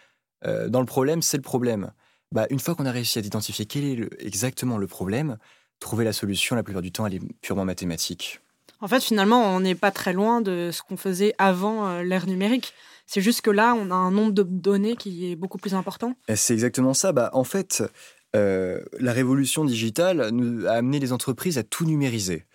euh, 0.46 0.70
dans 0.70 0.80
le 0.80 0.86
problème, 0.86 1.22
c'est 1.22 1.38
le 1.38 1.44
problème. 1.44 1.92
Bah, 2.32 2.46
une 2.50 2.60
fois 2.60 2.76
qu'on 2.76 2.86
a 2.86 2.92
réussi 2.92 3.18
à 3.18 3.22
identifier 3.22 3.66
quel 3.66 3.84
est 3.86 3.96
le- 3.96 4.24
exactement 4.24 4.78
le 4.78 4.88
problème, 4.88 5.38
trouver 5.80 6.06
la 6.06 6.14
solution, 6.14 6.56
la 6.56 6.64
plupart 6.64 6.82
du 6.82 6.92
temps, 6.92 7.06
elle 7.06 7.16
est 7.16 7.22
purement 7.42 7.66
mathématique. 7.66 8.40
En 8.82 8.88
fait, 8.88 9.02
finalement, 9.02 9.56
on 9.56 9.60
n'est 9.60 9.76
pas 9.76 9.92
très 9.92 10.14
loin 10.14 10.40
de 10.42 10.70
ce 10.72 10.82
qu'on 10.82 10.96
faisait 10.96 11.34
avant 11.38 11.88
euh, 11.88 12.04
l'ère 12.04 12.28
numérique. 12.28 12.74
C'est 13.08 13.22
juste 13.22 13.42
que 13.42 13.50
là, 13.50 13.74
on 13.76 13.90
a 13.90 13.96
un 13.96 14.12
nombre 14.12 14.32
de 14.32 14.44
données 14.44 14.96
qui 14.96 15.32
est 15.32 15.36
beaucoup 15.36 15.58
plus 15.58 15.74
important. 15.74 16.14
C'est 16.36 16.54
exactement 16.54 16.94
ça. 16.94 17.12
Bah, 17.12 17.32
en 17.34 17.44
fait, 17.44 17.84
la 18.34 19.14
révolution 19.14 19.66
digitale 19.66 20.22
a 20.22 20.74
amené 20.74 21.00
les 21.00 21.14
entreprises 21.14 21.58
à 21.58 21.64
tout 21.64 21.86
numériser. 21.86 22.46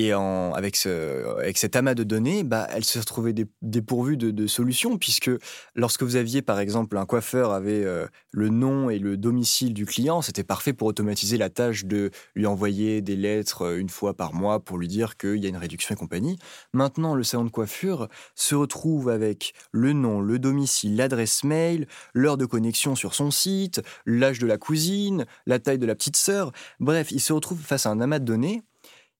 Et 0.00 0.12
avec, 0.12 0.76
ce, 0.76 1.40
avec 1.40 1.58
cet 1.58 1.74
amas 1.74 1.94
de 1.94 2.04
données, 2.04 2.44
bah, 2.44 2.68
elle 2.72 2.84
se 2.84 3.00
retrouvait 3.00 3.34
dépourvue 3.62 4.16
de, 4.16 4.30
de, 4.30 4.46
solutions, 4.46 4.96
puisque 4.96 5.30
lorsque 5.74 6.04
vous 6.04 6.14
aviez, 6.14 6.40
par 6.40 6.60
exemple, 6.60 6.96
un 6.98 7.04
coiffeur 7.04 7.50
avait 7.50 7.84
euh, 7.84 8.06
le 8.30 8.48
nom 8.48 8.90
et 8.90 9.00
le 9.00 9.16
domicile 9.16 9.74
du 9.74 9.86
client, 9.86 10.22
c'était 10.22 10.44
parfait 10.44 10.72
pour 10.72 10.86
automatiser 10.86 11.36
la 11.36 11.50
tâche 11.50 11.84
de 11.84 12.12
lui 12.36 12.46
envoyer 12.46 13.02
des 13.02 13.16
lettres 13.16 13.62
euh, 13.62 13.80
une 13.80 13.88
fois 13.88 14.14
par 14.14 14.34
mois 14.34 14.60
pour 14.60 14.78
lui 14.78 14.86
dire 14.86 15.16
qu'il 15.16 15.38
y 15.38 15.46
a 15.46 15.48
une 15.48 15.56
réduction 15.56 15.96
et 15.96 15.98
compagnie. 15.98 16.38
Maintenant, 16.72 17.16
le 17.16 17.24
salon 17.24 17.46
de 17.46 17.50
coiffure 17.50 18.06
se 18.36 18.54
retrouve 18.54 19.08
avec 19.08 19.52
le 19.72 19.94
nom, 19.94 20.20
le 20.20 20.38
domicile, 20.38 20.94
l'adresse 20.94 21.42
mail, 21.42 21.88
l'heure 22.14 22.36
de 22.36 22.46
connexion 22.46 22.94
sur 22.94 23.16
son 23.16 23.32
site, 23.32 23.82
l'âge 24.06 24.38
de 24.38 24.46
la 24.46 24.58
cousine, 24.58 25.26
la 25.46 25.58
taille 25.58 25.78
de 25.78 25.86
la 25.86 25.96
petite 25.96 26.16
sœur. 26.16 26.52
Bref, 26.78 27.10
il 27.10 27.20
se 27.20 27.32
retrouve 27.32 27.60
face 27.60 27.84
à 27.84 27.90
un 27.90 28.00
amas 28.00 28.20
de 28.20 28.24
données 28.24 28.62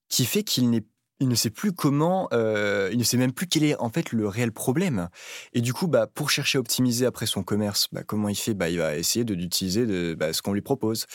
qui 0.09 0.25
fait 0.25 0.43
qu'il 0.43 0.71
il 1.21 1.29
ne 1.29 1.35
sait 1.35 1.50
plus 1.50 1.73
comment, 1.73 2.29
euh, 2.33 2.91
il 2.93 2.99
ne 2.99 3.03
sait 3.03 3.17
même 3.17 3.33
plus 3.33 3.47
quel 3.47 3.65
est 3.65 3.77
en 3.81 3.91
fait 3.91 4.12
le 4.12 4.29
réel 4.29 4.53
problème. 4.53 5.09
Et 5.53 5.61
du 5.61 5.73
coup, 5.73 5.88
bah, 5.88 6.07
pour 6.07 6.31
chercher 6.31 6.59
à 6.59 6.61
optimiser 6.61 7.07
après 7.07 7.27
son 7.27 7.43
commerce, 7.43 7.88
bah, 7.93 8.03
comment 8.07 8.29
il 8.29 8.37
fait 8.37 8.55
bah, 8.55 8.69
Il 8.71 8.79
va 8.79 8.97
essayer 8.97 9.25
d'utiliser 9.25 9.85
de, 9.85 10.17
ce 10.33 10.43
qu'on 10.43 10.53
lui 10.53 10.61
propose. 10.61 11.07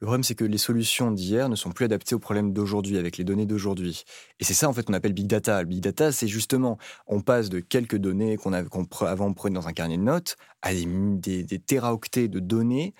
Le 0.00 0.06
problème, 0.06 0.24
c'est 0.24 0.34
que 0.34 0.44
les 0.44 0.58
solutions 0.58 1.12
d'hier 1.12 1.48
ne 1.48 1.54
sont 1.54 1.70
plus 1.70 1.84
adaptées 1.84 2.14
aux 2.14 2.18
problèmes 2.18 2.52
d'aujourd'hui, 2.52 2.98
avec 2.98 3.16
les 3.16 3.24
données 3.24 3.46
d'aujourd'hui. 3.46 4.02
Et 4.40 4.44
c'est 4.44 4.54
ça, 4.54 4.68
en 4.68 4.72
fait, 4.72 4.82
qu'on 4.82 4.92
appelle 4.92 5.12
big 5.12 5.28
data. 5.28 5.62
Le 5.62 5.68
big 5.68 5.80
data, 5.80 6.10
c'est 6.10 6.28
justement, 6.28 6.78
on 7.06 7.20
passe 7.20 7.48
de 7.48 7.60
quelques 7.60 7.96
données 7.96 8.36
qu'on 8.36 8.52
avait, 8.52 8.68
avant 9.02 9.26
on 9.28 9.34
prenait 9.34 9.54
dans 9.54 9.68
un 9.68 9.72
carnet 9.72 9.98
de 9.98 10.02
notes 10.02 10.36
à 10.62 10.74
des, 10.74 10.84
des, 10.86 11.44
des 11.44 11.58
téraoctets 11.60 12.28
de 12.28 12.40
données 12.40 12.94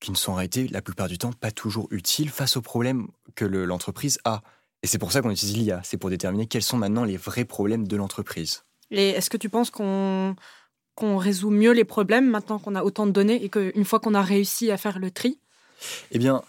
qui 0.00 0.10
ne 0.10 0.16
sont 0.16 0.32
en 0.32 0.36
réalité, 0.36 0.68
la 0.68 0.82
plupart 0.82 1.08
du 1.08 1.18
temps, 1.18 1.32
pas 1.32 1.50
toujours 1.50 1.88
utiles 1.90 2.30
face 2.30 2.56
aux 2.56 2.62
problèmes 2.62 3.08
que 3.34 3.44
l'entreprise 3.44 4.18
a. 4.24 4.42
Et 4.82 4.86
c'est 4.86 4.98
pour 4.98 5.12
ça 5.12 5.22
qu'on 5.22 5.30
utilise 5.30 5.56
l'IA, 5.56 5.80
c'est 5.82 5.96
pour 5.96 6.10
déterminer 6.10 6.46
quels 6.46 6.62
sont 6.62 6.76
maintenant 6.76 7.04
les 7.04 7.16
vrais 7.16 7.44
problèmes 7.44 7.88
de 7.88 7.96
l'entreprise. 7.96 8.62
Et 8.90 9.10
est-ce 9.10 9.30
que 9.30 9.36
tu 9.36 9.48
penses 9.48 9.70
qu'on 9.70 10.36
qu'on 10.94 11.16
résout 11.16 11.50
mieux 11.50 11.70
les 11.70 11.84
problèmes 11.84 12.28
maintenant 12.28 12.58
qu'on 12.58 12.74
a 12.74 12.82
autant 12.82 13.06
de 13.06 13.12
données 13.12 13.44
et 13.44 13.48
qu'une 13.48 13.84
fois 13.84 14.00
qu'on 14.00 14.14
a 14.14 14.22
réussi 14.22 14.72
à 14.72 14.76
faire 14.76 14.98
le 14.98 15.12
tri? 15.12 15.38
Eh 16.10 16.18
bien, 16.18 16.42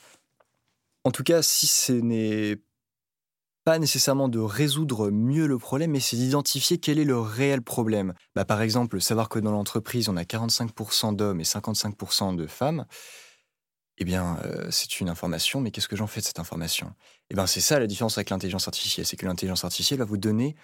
en 1.03 1.12
tout 1.12 1.22
cas, 1.22 1.44
si 1.44 1.68
ce 1.68 1.94
n'est 1.94 2.58
pas 3.63 3.77
nécessairement 3.77 4.27
de 4.27 4.39
résoudre 4.39 5.12
mieux 5.12 5.46
le 5.46 5.60
problème, 5.60 5.91
mais 5.91 6.00
c'est 6.00 6.15
d'identifier 6.15 6.79
quel 6.79 6.98
est 6.98 7.06
le 7.06 7.20
réel 7.20 7.62
problème. 7.62 8.15
Bah, 8.34 8.44
par 8.44 8.63
exemple, 8.63 9.00
savoir 9.00 9.29
que 9.29 9.38
dans 9.38 9.51
l'entreprise, 9.51 10.10
on 10.10 10.18
a 10.18 10.24
45% 10.24 11.15
d'hommes 11.15 11.39
et 11.39 11.44
55% 11.44 12.36
de 12.36 12.48
femmes, 12.48 12.88
eh 14.00 14.06
bien, 14.06 14.39
euh, 14.46 14.68
c'est 14.72 15.01
une 15.01 15.10
information, 15.10 15.60
mais 15.60 15.72
qu'est-ce 15.72 15.89
que 15.89 15.98
j'en 15.98 16.08
fais 16.08 16.22
de 16.22 16.25
cette 16.25 16.39
information? 16.39 16.94
Eh 17.29 17.36
bien, 17.36 17.46
c'est 17.46 17.60
ça 17.60 17.79
la 17.79 17.88
différence 17.88 18.18
avec 18.18 18.29
l'intelligence 18.29 18.68
artificielle, 18.68 19.06
c'est 19.06 19.18
que 19.18 19.25
l'intelligence 19.25 19.65
artificielle 19.65 20.00
va 20.00 20.06
vous 20.06 20.18
donner 20.18 20.56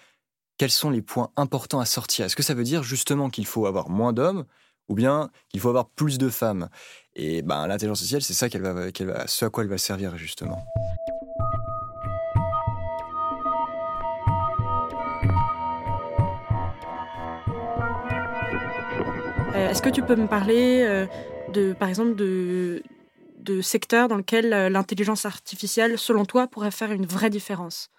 quels 0.56 0.70
sont 0.70 0.88
les 0.88 1.02
points 1.02 1.30
importants 1.36 1.80
à 1.80 1.84
sortir. 1.84 2.24
Est-ce 2.24 2.34
que 2.34 2.42
ça 2.42 2.54
veut 2.54 2.64
dire 2.64 2.82
justement 2.82 3.28
qu'il 3.28 3.44
faut 3.44 3.66
avoir 3.66 3.90
moins 3.90 4.14
d'hommes 4.14 4.46
ou 4.88 4.94
bien 4.94 5.30
qu'il 5.50 5.60
faut 5.60 5.68
avoir 5.68 5.90
plus 5.90 6.16
de 6.16 6.30
femmes? 6.30 6.70
Et 7.14 7.42
ben, 7.42 7.66
l'intelligence 7.66 7.98
artificielle, 7.98 8.22
c'est 8.22 8.32
ça 8.32 8.48
qu'elle 8.48 8.62
va, 8.62 9.26
ce 9.26 9.44
à 9.44 9.50
quoi 9.50 9.64
elle 9.64 9.70
va 9.70 9.76
servir 9.76 10.16
justement. 10.16 10.64
Euh, 19.54 19.70
est-ce 19.70 19.82
que 19.82 19.90
tu 19.90 20.02
peux 20.02 20.16
me 20.16 20.26
parler 20.26 20.84
euh, 20.86 21.06
de, 21.52 21.74
par 21.74 21.90
exemple, 21.90 22.14
de, 22.14 22.82
de 23.46 23.62
secteurs 23.62 24.08
dans 24.08 24.16
lesquels 24.16 24.52
euh, 24.52 24.68
l'intelligence 24.68 25.24
artificielle, 25.24 25.98
selon 25.98 26.24
toi, 26.24 26.46
pourrait 26.46 26.70
faire 26.70 26.92
une 26.92 27.06
vraie 27.06 27.30
différence? 27.30 27.90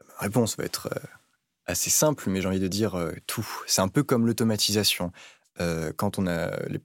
Ma 0.00 0.24
réponse 0.26 0.56
va 0.56 0.64
être 0.64 0.88
euh, 0.92 1.06
assez 1.66 1.90
simple, 1.90 2.30
mais 2.30 2.40
j'ai 2.40 2.48
envie 2.48 2.60
de 2.60 2.68
dire 2.68 2.94
euh, 2.94 3.12
tout. 3.26 3.46
C'est 3.66 3.82
un 3.82 3.88
peu 3.88 4.02
comme 4.02 4.26
l'automatisation. 4.26 5.10
quand 5.96 6.18
on 6.18 6.26
a 6.26 6.50
les, 6.68 6.78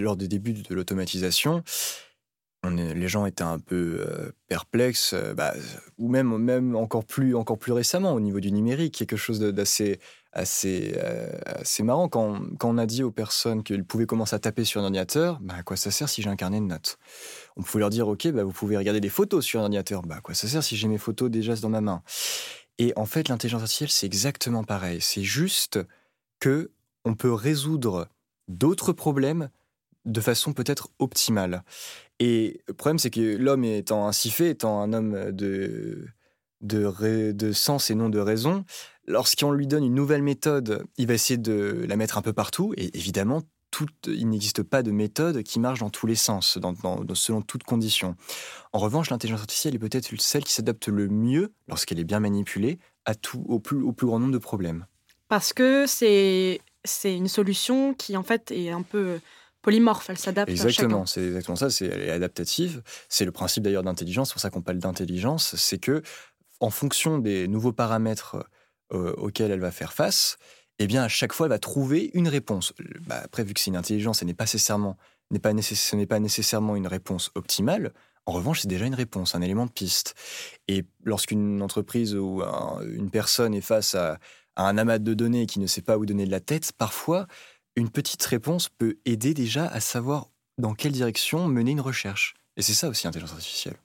lors 0.00 0.16
des 0.16 0.26
débuts 0.26 0.54
de 0.54 0.74
l'automatisation, 0.74 1.62
les 2.64 3.08
gens 3.08 3.26
étaient 3.26 3.42
un 3.42 3.58
peu 3.58 4.32
perplexes, 4.48 5.14
bah, 5.36 5.52
ou 5.98 6.08
même, 6.08 6.38
même 6.38 6.74
encore, 6.74 7.04
plus, 7.04 7.34
encore 7.34 7.58
plus 7.58 7.72
récemment 7.72 8.14
au 8.14 8.20
niveau 8.20 8.40
du 8.40 8.50
numérique, 8.50 8.94
quelque 8.96 9.16
chose 9.16 9.40
d'assez 9.40 10.00
euh, 10.34 11.38
assez 11.44 11.82
marrant 11.82 12.08
quand, 12.08 12.40
on 12.62 12.78
a 12.78 12.86
dit 12.86 13.02
aux 13.02 13.10
personnes 13.10 13.62
qu'ils 13.62 13.84
pouvaient 13.84 14.06
commencer 14.06 14.34
à 14.34 14.38
taper 14.38 14.64
sur 14.64 14.80
un 14.80 14.84
ordinateur, 14.84 15.38
bah, 15.40 15.54
à 15.58 15.62
quoi 15.62 15.76
ça 15.76 15.90
sert 15.90 16.08
si 16.08 16.22
j'ai 16.22 16.30
un 16.30 16.36
carnet 16.36 16.60
de 16.60 16.66
notes 16.66 16.98
On 17.56 17.62
pouvait 17.62 17.80
leur 17.80 17.90
dire, 17.90 18.08
OK, 18.08 18.26
bah, 18.28 18.42
vous 18.42 18.52
pouvez 18.52 18.76
regarder 18.76 19.00
des 19.00 19.10
photos 19.10 19.44
sur 19.44 19.60
un 19.60 19.64
ordinateur, 19.64 20.02
bah, 20.02 20.16
à 20.16 20.20
quoi 20.20 20.34
ça 20.34 20.48
sert 20.48 20.62
si 20.62 20.76
j'ai 20.76 20.88
mes 20.88 20.98
photos 20.98 21.30
déjà 21.30 21.54
dans 21.56 21.68
ma 21.68 21.80
main? 21.80 22.02
Et 22.78 22.92
en 22.96 23.04
fait, 23.04 23.28
l'intelligence 23.28 23.62
artificielle, 23.62 23.90
c'est 23.90 24.06
exactement 24.06 24.64
pareil. 24.64 25.00
C'est 25.00 25.22
juste 25.22 25.78
que 26.40 26.70
on 27.04 27.14
peut 27.14 27.32
résoudre 27.32 28.08
d'autres 28.48 28.92
problèmes 28.92 29.50
de 30.04 30.20
façon 30.20 30.52
peut-être 30.52 30.88
optimale. 30.98 31.62
Et 32.18 32.60
le 32.66 32.74
problème, 32.74 32.98
c'est 32.98 33.10
que 33.10 33.36
l'homme 33.36 33.64
étant 33.64 34.08
ainsi 34.08 34.30
fait, 34.30 34.50
étant 34.50 34.80
un 34.80 34.92
homme 34.92 35.30
de 35.32 36.08
sens 37.52 37.90
et 37.90 37.94
non 37.94 38.08
de 38.08 38.18
raison, 38.18 38.64
lorsqu'on 39.06 39.52
lui 39.52 39.66
donne 39.66 39.84
une 39.84 39.94
nouvelle 39.94 40.22
méthode, 40.22 40.84
il 40.96 41.06
va 41.06 41.14
essayer 41.14 41.38
de 41.38 41.84
la 41.88 41.96
mettre 41.96 42.18
un 42.18 42.22
peu 42.22 42.32
partout. 42.32 42.74
Et 42.76 42.96
évidemment, 42.96 43.42
tout, 43.70 43.86
il 44.06 44.28
n'existe 44.28 44.62
pas 44.62 44.82
de 44.82 44.90
méthode 44.90 45.42
qui 45.42 45.58
marche 45.58 45.80
dans 45.80 45.90
tous 45.90 46.06
les 46.06 46.14
sens, 46.14 46.58
dans, 46.58 46.74
selon 47.14 47.42
toutes 47.42 47.64
conditions. 47.64 48.16
En 48.72 48.78
revanche, 48.78 49.10
l'intelligence 49.10 49.40
artificielle 49.40 49.74
est 49.74 49.78
peut-être 49.78 50.08
celle 50.20 50.44
qui 50.44 50.52
s'adapte 50.52 50.88
le 50.88 51.08
mieux, 51.08 51.52
lorsqu'elle 51.68 51.98
est 51.98 52.04
bien 52.04 52.20
manipulée, 52.20 52.78
à 53.04 53.14
tout, 53.14 53.44
au, 53.48 53.58
plus, 53.58 53.82
au 53.82 53.92
plus 53.92 54.06
grand 54.06 54.20
nombre 54.20 54.32
de 54.32 54.38
problèmes. 54.38 54.86
Parce 55.28 55.52
que 55.52 55.86
c'est, 55.86 56.60
c'est 56.84 57.16
une 57.16 57.28
solution 57.28 57.94
qui, 57.94 58.16
en 58.16 58.22
fait, 58.22 58.50
est 58.50 58.70
un 58.70 58.82
peu 58.82 59.18
polymorphe, 59.62 60.10
elle 60.10 60.18
s'adapte 60.18 60.50
Exactement, 60.50 61.06
c'est 61.06 61.24
exactement 61.24 61.56
ça, 61.56 61.70
c'est, 61.70 61.86
elle 61.86 62.02
est 62.02 62.10
adaptative. 62.10 62.82
C'est 63.08 63.24
le 63.24 63.32
principe 63.32 63.62
d'ailleurs 63.62 63.84
d'intelligence, 63.84 64.28
c'est 64.28 64.34
pour 64.34 64.42
ça 64.42 64.50
qu'on 64.50 64.60
parle 64.60 64.78
d'intelligence, 64.78 65.56
c'est 65.56 65.78
que 65.78 66.02
en 66.60 66.70
fonction 66.70 67.18
des 67.18 67.48
nouveaux 67.48 67.72
paramètres 67.72 68.44
euh, 68.92 69.30
elle 69.38 69.60
va 69.60 69.70
faire 69.70 69.92
face, 69.92 70.36
eh 70.78 70.86
bien, 70.86 71.02
à 71.02 71.08
chaque 71.08 71.32
fois, 71.32 71.46
elle 71.46 71.50
va 71.50 71.58
trouver 71.58 72.10
une 72.14 72.28
réponse. 72.28 72.72
Bah, 73.06 73.20
après, 73.24 73.44
vu 73.44 73.54
que 73.54 73.60
c'est 73.60 73.70
une 73.70 73.76
intelligence, 73.76 74.20
ce 74.20 74.24
n'est 74.24 74.34
pas 74.34 74.44
nécessairement, 74.44 74.96
pas, 75.42 75.52
nécessairement 76.20 76.76
une 76.76 76.86
réponse 76.86 77.30
optimale. 77.34 77.92
En 78.26 78.32
revanche, 78.32 78.60
c'est 78.60 78.68
déjà 78.68 78.86
une 78.86 78.94
réponse, 78.94 79.34
un 79.34 79.42
élément 79.42 79.66
de 79.66 79.70
piste. 79.70 80.14
Et 80.68 80.84
lorsqu'une 81.04 81.60
entreprise 81.62 82.14
ou 82.14 82.42
une 82.84 83.10
personne 83.10 83.54
est 83.54 83.60
face 83.60 83.94
à, 83.94 84.18
à, 84.56 84.68
un 84.68 84.78
amas 84.78 84.98
de 84.98 85.14
données 85.14 85.46
qui 85.46 85.58
ne 85.58 85.66
sait 85.66 85.82
pas 85.82 85.98
où 85.98 86.06
donner 86.06 86.24
de 86.24 86.30
la 86.30 86.40
tête, 86.40 86.72
parfois, 86.72 87.26
une 87.74 87.90
petite 87.90 88.22
réponse 88.24 88.68
peut 88.68 88.96
aider 89.04 89.34
déjà 89.34 89.66
à 89.66 89.80
savoir 89.80 90.28
dans 90.58 90.74
quelle 90.74 90.92
direction 90.92 91.48
mener 91.48 91.72
une 91.72 91.80
recherche. 91.80 92.34
Et 92.56 92.62
c'est 92.62 92.74
ça 92.74 92.88
aussi 92.88 93.06
l'intelligence 93.06 93.32
artificielle 93.32 93.76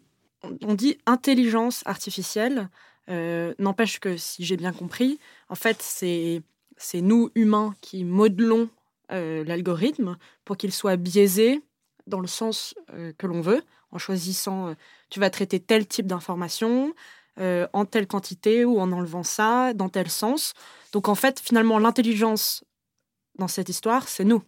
on 0.62 0.74
dit 0.74 0.98
intelligence 1.06 1.84
artificielle. 1.86 2.70
Euh, 3.10 3.54
n'empêche 3.60 4.00
que 4.00 4.18
si 4.18 4.46
j'ai 4.46 4.58
bien 4.58 4.74
compris, 4.74 5.20
en 5.50 5.56
fait, 5.56 5.82
c'est 5.82 7.02
nous, 7.02 7.30
humains, 7.36 7.74
qui 7.82 8.04
modelons 8.04 8.70
euh, 9.12 9.44
l'algorithme 9.44 10.18
pour 10.46 10.58
qu'il 10.58 10.74
soit 10.74 10.98
biaisé 10.98 11.62
dans 12.06 12.20
le 12.20 12.28
sens 12.28 12.76
euh, 12.94 13.14
que 13.18 13.28
l'on 13.28 13.42
veut, 13.42 13.62
en 13.92 13.98
choisissant, 13.98 14.76
tu 15.10 15.20
vas 15.20 15.30
traiter 15.30 15.60
tel 15.60 15.88
type 15.88 16.08
d'information, 16.08 16.94
en 17.40 17.86
telle 17.86 18.08
quantité 18.08 18.66
ou 18.66 18.80
en 18.80 18.92
enlevant 18.92 19.24
ça, 19.24 19.74
dans 19.74 19.90
tel 19.90 20.10
sens. 20.10 20.54
Donc 20.92 21.08
en 21.08 21.16
fait, 21.16 21.40
finalement, 21.40 21.78
l'intelligence 21.78 22.66
dans 23.38 23.48
cette 23.48 23.70
histoire, 23.70 24.08
c'est 24.08 24.26
nous. 24.26 24.44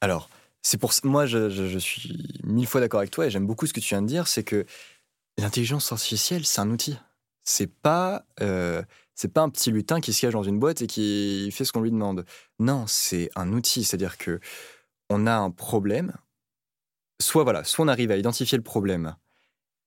Alors, 0.00 0.30
c'est 0.62 0.78
pour 0.78 0.92
moi, 1.02 1.26
je, 1.26 1.78
suis 1.78 2.40
mille 2.42 2.66
fois 2.66 2.80
d'accord 2.80 3.00
avec 3.00 3.10
toi 3.10 3.26
et 3.26 3.30
j'aime 3.30 3.46
beaucoup 3.46 3.66
ce 3.66 3.72
que 3.72 3.80
tu 3.80 3.90
viens 3.90 4.02
de 4.02 4.06
dire, 4.06 4.28
c'est 4.28 4.44
que 4.44 4.64
l'intelligence 5.36 5.92
artificielle, 5.92 6.46
c'est 6.46 6.60
un 6.60 6.70
outil. 6.70 6.96
C'est 7.44 7.72
pas, 7.72 8.24
euh, 8.40 8.82
c'est 9.14 9.32
pas 9.32 9.42
un 9.42 9.50
petit 9.50 9.70
lutin 9.70 10.00
qui 10.00 10.12
se 10.12 10.20
cache 10.20 10.32
dans 10.32 10.42
une 10.42 10.58
boîte 10.58 10.82
et 10.82 10.86
qui 10.86 11.50
fait 11.52 11.64
ce 11.64 11.72
qu'on 11.72 11.82
lui 11.82 11.90
demande. 11.90 12.24
Non, 12.58 12.86
c'est 12.86 13.30
un 13.36 13.52
outil, 13.52 13.84
c'est-à-dire 13.84 14.18
que 14.18 14.40
on 15.10 15.26
a 15.26 15.34
un 15.36 15.50
problème. 15.50 16.14
Soit 17.20 17.44
voilà, 17.44 17.64
soit 17.64 17.84
on 17.84 17.88
arrive 17.88 18.10
à 18.10 18.16
identifier 18.16 18.58
le 18.58 18.64
problème 18.64 19.14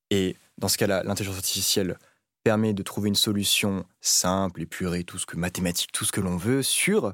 et 0.10 0.36
dans 0.58 0.68
ce 0.68 0.78
cas-là, 0.78 1.04
l'intelligence 1.04 1.38
artificielle 1.38 1.98
permet 2.44 2.74
de 2.74 2.84
trouver 2.84 3.10
une 3.10 3.16
solution 3.16 3.86
simple, 4.00 4.62
épurée, 4.62 5.04
tout 5.04 5.18
ce 5.18 5.26
que 5.26 5.36
mathématique, 5.36 5.92
tout 5.92 6.06
ce 6.06 6.12
que 6.12 6.22
l'on 6.22 6.38
veut 6.38 6.64
sur 6.64 7.14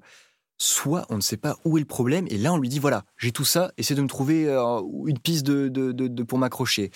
soit 0.58 1.06
on 1.10 1.16
ne 1.16 1.22
sait 1.22 1.38
pas 1.38 1.58
où 1.66 1.78
est 1.78 1.82
le 1.82 1.86
problème, 1.86 2.26
et 2.30 2.38
là 2.38 2.54
on 2.54 2.58
lui 2.58 2.70
dit 2.70 2.80
voilà, 2.80 3.04
j'ai 3.18 3.32
tout 3.32 3.46
ça, 3.46 3.72
essaie 3.78 3.96
de 3.96 4.02
me 4.02 4.08
trouver 4.08 4.48
euh, 4.48 4.82
une 5.06 5.20
piste 5.20 5.46
de, 5.46 6.24
pour 6.24 6.38
m'accrocher. 6.38 6.92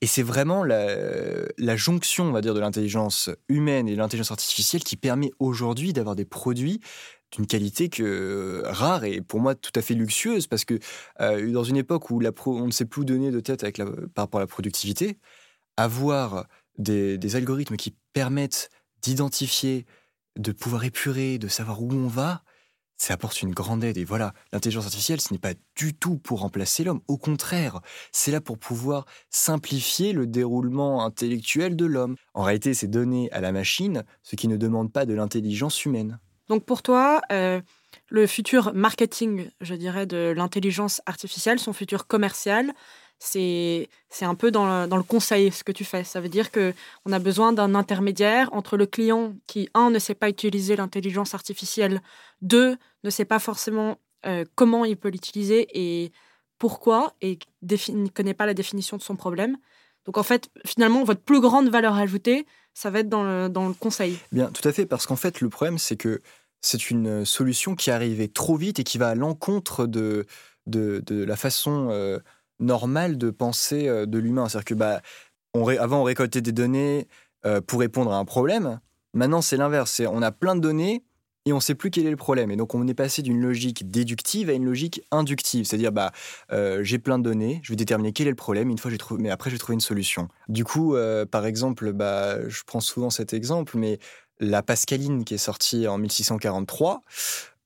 Et 0.00 0.06
c'est 0.06 0.22
vraiment 0.22 0.64
la, 0.64 1.76
jonction, 1.76 2.24
on 2.24 2.32
va 2.32 2.40
dire, 2.40 2.54
de 2.54 2.60
l'intelligence 2.60 3.30
humaine 3.48 3.88
et 3.88 3.92
de 3.92 3.98
l'intelligence 3.98 4.30
artificielle 4.30 4.84
qui 4.84 4.96
permet 4.96 5.30
aujourd'hui 5.38 5.92
d'avoir 5.92 6.16
des 6.16 6.24
produits 6.24 6.80
d'une 7.32 7.46
qualité 7.46 7.88
que 7.88 8.62
rare 8.66 9.04
et 9.04 9.20
pour 9.20 9.40
moi 9.40 9.56
tout 9.56 9.72
à 9.74 9.82
fait 9.82 9.94
luxueuse 9.94 10.46
parce 10.46 10.64
que 10.64 10.78
euh, 11.20 11.50
dans 11.50 11.64
une 11.64 11.76
époque 11.76 12.10
où 12.10 12.20
la 12.20 12.30
on 12.46 12.66
ne 12.66 12.70
sait 12.70 12.84
plus 12.84 13.04
donner 13.04 13.32
de 13.32 13.40
tête 13.40 13.64
avec 13.64 13.78
par 14.14 14.24
rapport 14.24 14.38
à 14.38 14.44
la 14.44 14.46
productivité, 14.46 15.18
avoir 15.76 16.46
des 16.78 17.36
algorithmes 17.36 17.76
qui 17.76 17.96
permettent 18.12 18.70
d'identifier, 19.02 19.86
de 20.38 20.52
pouvoir 20.52 20.84
épurer, 20.84 21.38
de 21.38 21.48
savoir 21.48 21.82
où 21.82 21.92
on 21.92 22.06
va, 22.06 22.42
ça 22.96 23.14
apporte 23.14 23.42
une 23.42 23.52
grande 23.52 23.84
aide. 23.84 23.98
Et 23.98 24.04
voilà, 24.04 24.32
l'intelligence 24.52 24.86
artificielle, 24.86 25.20
ce 25.20 25.32
n'est 25.32 25.38
pas 25.38 25.54
du 25.76 25.94
tout 25.94 26.16
pour 26.16 26.40
remplacer 26.40 26.84
l'homme. 26.84 27.00
Au 27.08 27.16
contraire, 27.16 27.80
c'est 28.12 28.30
là 28.30 28.40
pour 28.40 28.58
pouvoir 28.58 29.06
simplifier 29.30 30.12
le 30.12 30.26
déroulement 30.26 31.04
intellectuel 31.04 31.76
de 31.76 31.86
l'homme. 31.86 32.16
En 32.34 32.42
réalité, 32.42 32.74
c'est 32.74 32.88
donner 32.88 33.30
à 33.32 33.40
la 33.40 33.52
machine 33.52 34.04
ce 34.22 34.36
qui 34.36 34.48
ne 34.48 34.56
demande 34.56 34.92
pas 34.92 35.06
de 35.06 35.14
l'intelligence 35.14 35.84
humaine. 35.84 36.18
Donc 36.48 36.64
pour 36.64 36.82
toi, 36.82 37.20
euh, 37.32 37.60
le 38.08 38.26
futur 38.26 38.72
marketing, 38.74 39.50
je 39.60 39.74
dirais, 39.74 40.06
de 40.06 40.32
l'intelligence 40.36 41.02
artificielle, 41.06 41.58
son 41.58 41.72
futur 41.72 42.06
commercial, 42.06 42.72
c'est 43.18 43.88
un 44.20 44.34
peu 44.34 44.50
dans 44.50 44.66
le, 44.66 44.86
dans 44.86 44.96
le, 44.96 45.02
conseil 45.02 45.50
ce 45.50 45.64
que 45.64 45.72
tu 45.72 45.84
fais. 45.84 46.04
Ça 46.04 46.20
veut 46.20 46.28
dire 46.28 46.50
qu'on 46.50 47.12
a 47.12 47.18
besoin 47.18 47.52
d'un 47.52 47.74
intermédiaire 47.74 48.48
entre 48.52 48.76
le 48.76 48.86
client 48.86 49.34
qui, 49.46 49.68
un, 49.74 49.90
ne 49.90 49.98
sait 49.98 50.14
pas 50.14 50.28
utiliser 50.28 50.76
l'intelligence 50.76 51.34
artificielle, 51.34 52.02
deux, 52.42 52.76
ne 53.04 53.10
sait 53.10 53.24
pas 53.24 53.38
forcément 53.38 53.98
euh, 54.26 54.44
comment 54.54 54.84
il 54.84 54.96
peut 54.96 55.08
l'utiliser 55.08 55.66
et 55.72 56.12
pourquoi, 56.58 57.14
et 57.20 57.38
ne 57.62 58.08
connaît 58.08 58.34
pas 58.34 58.46
la 58.46 58.54
définition 58.54 58.96
de 58.96 59.02
son 59.02 59.16
problème. 59.16 59.56
Donc 60.04 60.18
en 60.18 60.22
fait, 60.22 60.48
finalement, 60.64 61.04
votre 61.04 61.20
plus 61.20 61.40
grande 61.40 61.68
valeur 61.68 61.94
ajoutée, 61.94 62.46
ça 62.74 62.90
va 62.90 63.00
être 63.00 63.08
dans 63.08 63.24
le, 63.24 63.48
dans 63.48 63.68
le 63.68 63.74
conseil. 63.74 64.18
Bien, 64.32 64.50
tout 64.50 64.66
à 64.66 64.72
fait, 64.72 64.86
parce 64.86 65.06
qu'en 65.06 65.16
fait, 65.16 65.40
le 65.40 65.48
problème, 65.48 65.78
c'est 65.78 65.96
que 65.96 66.20
c'est 66.60 66.90
une 66.90 67.24
solution 67.24 67.74
qui 67.74 67.90
arrivait 67.90 68.28
trop 68.28 68.56
vite 68.56 68.78
et 68.78 68.84
qui 68.84 68.98
va 68.98 69.08
à 69.08 69.14
l'encontre 69.14 69.86
de, 69.86 70.26
de, 70.66 71.02
de, 71.04 71.24
la 71.24 71.36
façon... 71.36 71.88
Euh, 71.90 72.18
normal 72.60 73.18
de 73.18 73.30
penser 73.30 73.88
euh, 73.88 74.06
de 74.06 74.18
l'humain. 74.18 74.48
C'est-à-dire 74.48 74.64
que 74.64 74.74
bah, 74.74 75.00
on 75.54 75.66
avant, 75.68 76.00
on 76.00 76.04
récoltait 76.04 76.40
des 76.40 76.52
données 76.52 77.08
euh, 77.44 77.60
pour 77.60 77.80
répondre 77.80 78.12
à 78.12 78.16
un 78.16 78.24
problème. 78.24 78.80
Maintenant, 79.14 79.42
c'est 79.42 79.56
l'inverse. 79.56 80.00
On 80.10 80.22
a 80.22 80.32
plein 80.32 80.56
de 80.56 80.60
données 80.60 81.04
et 81.46 81.52
on 81.52 81.56
ne 81.56 81.60
sait 81.60 81.74
plus 81.74 81.90
quel 81.90 82.06
est 82.06 82.10
le 82.10 82.16
problème. 82.16 82.50
Et 82.50 82.56
donc, 82.56 82.74
on 82.74 82.86
est 82.86 82.94
passé 82.94 83.22
d'une 83.22 83.40
logique 83.40 83.90
déductive 83.90 84.50
à 84.50 84.52
une 84.52 84.64
logique 84.64 85.02
inductive. 85.10 85.64
C'est-à-dire, 85.64 85.92
bah, 85.92 86.12
euh, 86.52 86.82
j'ai 86.82 86.98
plein 86.98 87.18
de 87.18 87.24
données, 87.24 87.60
je 87.62 87.72
vais 87.72 87.76
déterminer 87.76 88.12
quel 88.12 88.26
est 88.26 88.30
le 88.30 88.36
problème, 88.36 88.68
une 88.68 88.78
fois 88.78 88.90
j'ai 88.90 88.98
trouvé, 88.98 89.22
mais 89.22 89.30
après, 89.30 89.50
j'ai 89.50 89.58
trouvé 89.58 89.74
une 89.74 89.80
solution. 89.80 90.28
Du 90.48 90.64
coup, 90.64 90.96
par 91.30 91.46
exemple, 91.46 91.92
bah, 91.92 92.46
je 92.48 92.62
prends 92.66 92.80
souvent 92.80 93.10
cet 93.10 93.32
exemple, 93.32 93.78
mais 93.78 94.00
la 94.40 94.62
Pascaline 94.62 95.24
qui 95.24 95.34
est 95.34 95.38
sortie 95.38 95.86
en 95.86 95.98
1643, 95.98 97.02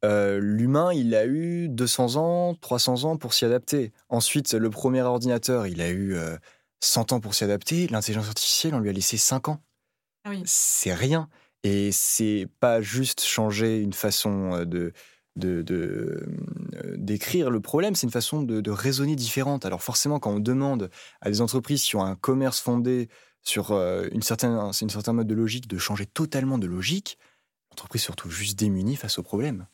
euh, 0.04 0.38
l'humain, 0.40 0.92
il 0.92 1.14
a 1.14 1.26
eu 1.26 1.68
200 1.68 2.16
ans, 2.16 2.54
300 2.54 3.04
ans 3.04 3.16
pour 3.16 3.34
s'y 3.34 3.44
adapter. 3.44 3.92
Ensuite, 4.08 4.52
le 4.54 4.70
premier 4.70 5.02
ordinateur, 5.02 5.66
il 5.66 5.80
a 5.82 5.90
eu 5.90 6.16
100 6.80 7.12
euh, 7.12 7.16
ans 7.16 7.20
pour 7.20 7.34
s'y 7.34 7.44
adapter. 7.44 7.86
L'intelligence 7.88 8.28
artificielle, 8.28 8.74
on 8.74 8.80
lui 8.80 8.88
a 8.88 8.92
laissé 8.92 9.16
5 9.16 9.48
ans. 9.48 9.60
Ah 10.24 10.32
c'est 10.44 10.94
rien. 10.94 11.28
Et 11.62 11.92
c'est 11.92 12.48
pas 12.60 12.80
juste 12.80 13.22
changer 13.22 13.80
une 13.80 13.92
façon 13.92 14.54
euh, 14.54 14.64
de 14.64 14.92
d'écrire 16.96 17.50
le 17.50 17.60
problème, 17.60 17.94
c'est 17.94 18.06
une 18.06 18.12
façon 18.12 18.42
de, 18.42 18.70
raisonner 18.70 19.16
différente. 19.16 19.64
Alors 19.64 19.82
forcément, 19.82 20.18
quand 20.18 20.32
on 20.32 20.40
demande 20.40 20.90
à 21.22 21.30
des 21.30 21.40
entreprises 21.40 21.82
qui 21.82 21.96
ont 21.96 22.04
un 22.04 22.14
commerce 22.14 22.60
fondé 22.60 23.08
sur 23.40 23.72
une 23.72 24.20
certaine, 24.20 24.50
un 24.50 24.72
certain 24.72 25.14
mode 25.14 25.28
de 25.28 25.34
logique 25.34 25.66
de 25.66 25.78
changer 25.78 26.04
totalement 26.04 26.58
de 26.58 26.66
logique, 26.66 27.16
l'entreprise 27.70 28.02
se 28.02 28.10
retrouve 28.10 28.32
juste 28.32 28.58
démunie 28.58 28.96
face 28.96 29.18
au 29.18 29.22
problème. 29.22 29.66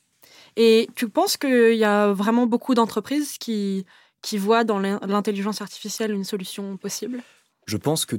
Et 0.56 0.88
tu 0.94 1.08
penses 1.08 1.36
qu'il 1.36 1.76
y 1.76 1.84
a 1.84 2.12
vraiment 2.12 2.46
beaucoup 2.46 2.74
d'entreprises 2.74 3.38
qui, 3.38 3.84
voient 4.38 4.64
dans 4.64 4.78
l'intelligence 4.78 5.60
artificielle 5.60 6.12
une 6.12 6.24
solution 6.24 6.76
possible? 6.76 7.22
Je 7.66 7.76
pense 7.76 8.06
que, 8.06 8.16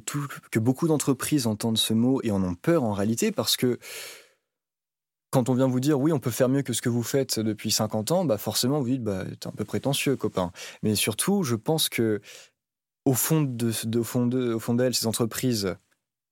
beaucoup 0.59 0.87
d'entreprises 0.87 1.47
entendent 1.47 1.77
ce 1.77 1.93
mot 1.93 2.21
et 2.23 2.31
en 2.31 2.43
ont 2.43 2.55
peur 2.55 2.83
en 2.83 2.93
réalité 2.93 3.31
parce 3.31 3.57
que 3.57 3.79
quand 5.29 5.49
on 5.49 5.55
vient 5.55 5.67
vous 5.67 5.79
dire 5.79 5.99
oui, 5.99 6.11
on 6.13 6.19
peut 6.19 6.31
faire 6.31 6.47
mieux 6.47 6.61
que 6.61 6.73
ce 6.73 6.81
que 6.81 6.89
vous 6.89 7.03
faites 7.03 7.39
depuis 7.39 7.71
50 7.71 8.11
ans, 8.11 8.25
bah 8.25 8.37
forcément 8.37 8.79
vous 8.79 8.89
dites 8.89 9.03
bah 9.03 9.25
t'es 9.39 9.47
un 9.47 9.51
peu 9.51 9.65
prétentieux 9.65 10.15
copain. 10.15 10.51
Mais 10.83 10.95
surtout, 10.95 11.43
je 11.43 11.55
pense 11.55 11.89
que 11.89 12.21
au 13.05 13.13
fond 13.13 13.41
de, 13.41 13.71
de, 13.85 14.75
d'elles, 14.75 14.95
ces 14.95 15.07
entreprises, 15.07 15.75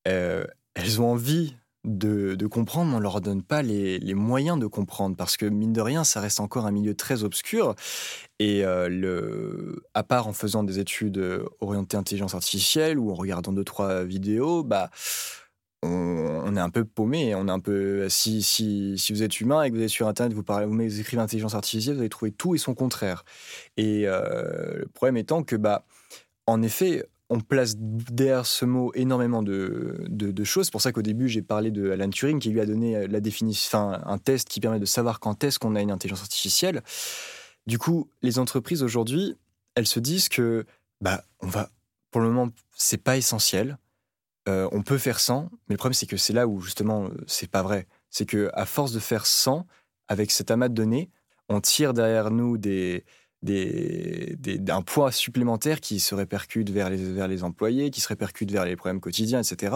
euh, 0.08 0.46
elles 0.76 1.02
ont 1.02 1.12
envie 1.12 1.56
de, 1.86 2.48
comprendre, 2.48 2.92
mais 2.92 2.98
on 2.98 3.00
leur 3.00 3.22
donne 3.22 3.44
pas 3.44 3.62
les, 3.62 4.14
moyens 4.14 4.60
de 4.60 4.68
comprendre 4.68 5.16
parce 5.16 5.38
que 5.38 5.46
mine 5.46 5.74
de 5.74 5.82
rien, 5.82 6.04
ça 6.04 6.20
reste 6.20 6.40
encore 6.40 6.66
un 6.66 6.72
milieu 6.72 6.96
très 6.96 7.24
obscur. 7.24 7.76
Et 8.40 8.66
euh, 8.66 8.90
le, 8.90 9.84
à 9.94 10.04
part 10.04 10.28
en 10.28 10.34
faisant 10.34 10.64
des 10.64 10.80
études 10.80 11.18
euh, 11.18 11.46
orientées 11.62 11.98
intelligence 11.98 12.36
artificielle 12.36 13.00
ou 13.00 13.12
en 13.12 13.16
regardant 13.16 13.54
deux 13.54 13.64
trois 13.64 14.04
vidéos, 14.04 14.64
bah 14.64 14.90
on, 15.84 16.56
est 16.56 16.60
un 16.60 16.70
peu 16.70 16.84
paumé. 16.84 17.36
On 17.36 17.48
est 17.48 17.52
un 17.52 17.60
peu 17.60 18.10
si, 18.10 18.42
si, 18.42 18.98
si 18.98 19.14
vous 19.14 19.24
êtes 19.24 19.40
humain 19.40 19.64
et 19.64 19.72
que 19.72 19.76
vous 19.76 19.82
êtes 19.82 19.90
sur 19.90 20.08
internet, 20.08 20.34
vous 20.34 20.44
parlez, 20.44 20.66
vous 20.66 21.00
écrivez 21.00 21.22
intelligence 21.22 21.56
artificielle, 21.56 21.96
vous 21.96 22.02
allez 22.02 22.10
trouver 22.10 22.32
tout 22.32 22.56
et 22.56 22.58
son 22.58 22.74
contraire. 22.74 23.24
Et 23.78 24.04
euh, 24.08 24.80
le 24.80 24.88
problème 24.88 25.18
étant 25.18 25.44
que 25.44 25.56
bah 25.56 25.86
en 26.48 26.62
effet, 26.62 27.04
on 27.30 27.40
place 27.40 27.76
derrière 27.78 28.46
ce 28.46 28.66
mot 28.66 28.92
énormément 28.94 29.42
de, 29.42 30.44
choses. 30.44 30.66
C'est 30.66 30.72
pour 30.72 30.82
ça 30.82 30.92
qu'au 30.92 31.02
début, 31.02 31.28
j'ai 31.28 31.42
parlé 31.42 31.72
de 31.72 31.90
Alan 31.92 32.10
Turing 32.10 32.40
qui 32.40 32.50
lui 32.50 32.62
a 32.62 32.66
donné 32.66 32.96
euh, 32.96 33.08
la 33.08 33.20
définition, 33.20 33.94
un 33.94 34.18
test 34.18 34.48
qui 34.48 34.60
permet 34.60 34.80
de 34.80 34.86
savoir 34.86 35.20
quand 35.20 35.44
est-ce 35.44 35.58
qu'on 35.58 35.76
a 35.76 35.82
une 35.82 35.92
intelligence 35.92 36.22
artificielle. 36.22 36.84
Du 37.66 37.80
coup, 37.80 38.10
les 38.22 38.38
entreprises 38.38 38.84
aujourd'hui, 38.84 39.36
elles 39.74 39.88
se 39.88 40.00
disent 40.00 40.30
que, 40.30 40.66
bah, 41.02 41.24
on 41.40 41.48
va, 41.48 41.70
pour 42.12 42.22
le 42.22 42.28
moment, 42.28 42.52
c'est 42.76 43.02
pas 43.02 43.18
essentiel. 43.18 43.78
Euh, 44.48 44.70
on 44.72 44.84
peut 44.84 45.00
faire 45.00 45.20
sans, 45.20 45.50
mais 45.68 45.74
le 45.74 45.78
problème 45.78 45.96
c'est 45.96 46.06
que 46.06 46.18
c'est 46.18 46.34
là 46.34 46.46
où 46.46 46.62
justement 46.62 47.10
c'est 47.26 47.50
pas 47.50 47.64
vrai. 47.64 47.88
C'est 48.12 48.28
que 48.28 48.52
à 48.54 48.68
force 48.68 48.92
de 48.92 49.00
faire 49.00 49.26
sans, 49.26 49.66
avec 50.08 50.30
cet 50.30 50.52
amas 50.52 50.70
de 50.70 50.76
données, 50.76 51.10
on 51.50 51.62
tire 51.62 51.96
derrière 51.96 52.30
nous 52.30 52.60
des, 52.60 53.04
d'un 53.46 54.82
poids 54.82 55.12
supplémentaire 55.12 55.80
qui 55.80 56.00
se 56.00 56.16
répercute 56.16 56.70
vers 56.70 56.90
les, 56.90 56.98
vers 56.98 57.28
les 57.28 57.44
employés, 57.44 57.92
qui 57.92 58.02
se 58.02 58.08
répercute 58.08 58.52
vers 58.52 58.66
les 58.66 58.76
problèmes 58.76 59.00
quotidiens, 59.00 59.42
etc. 59.42 59.76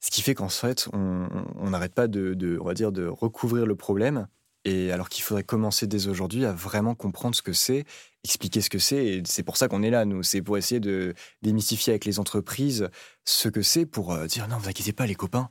Ce 0.00 0.10
qui 0.10 0.22
fait 0.22 0.34
qu'en 0.34 0.48
fait, 0.48 0.88
on 0.92 1.70
n'arrête 1.70 1.94
pas 1.94 2.08
de, 2.08 2.58
on 2.60 2.64
va 2.64 2.74
dire, 2.74 2.92
de 2.92 3.06
recouvrir 3.06 3.66
le 3.66 3.76
problème. 3.76 4.26
Et 4.64 4.92
alors 4.92 5.08
qu'il 5.08 5.22
faudrait 5.22 5.44
commencer 5.44 5.86
dès 5.86 6.06
aujourd'hui 6.06 6.44
à 6.44 6.52
vraiment 6.52 6.94
comprendre 6.94 7.34
ce 7.34 7.40
que 7.40 7.54
c'est, 7.54 7.84
expliquer 8.24 8.60
ce 8.60 8.68
que 8.68 8.78
c'est. 8.78 9.06
Et 9.06 9.22
c'est 9.24 9.42
pour 9.42 9.56
ça 9.56 9.68
qu'on 9.68 9.82
est 9.82 9.90
là, 9.90 10.04
nous. 10.04 10.22
C'est 10.22 10.42
pour 10.42 10.58
essayer 10.58 10.80
de 10.80 11.14
démystifier 11.42 11.92
avec 11.92 12.04
les 12.04 12.18
entreprises 12.18 12.88
ce 13.24 13.48
que 13.48 13.62
c'est 13.62 13.86
pour 13.86 14.12
euh, 14.12 14.26
dire 14.26 14.48
non, 14.48 14.58
vous 14.58 14.68
inquiétez 14.68 14.92
pas, 14.92 15.06
les 15.06 15.14
copains. 15.14 15.48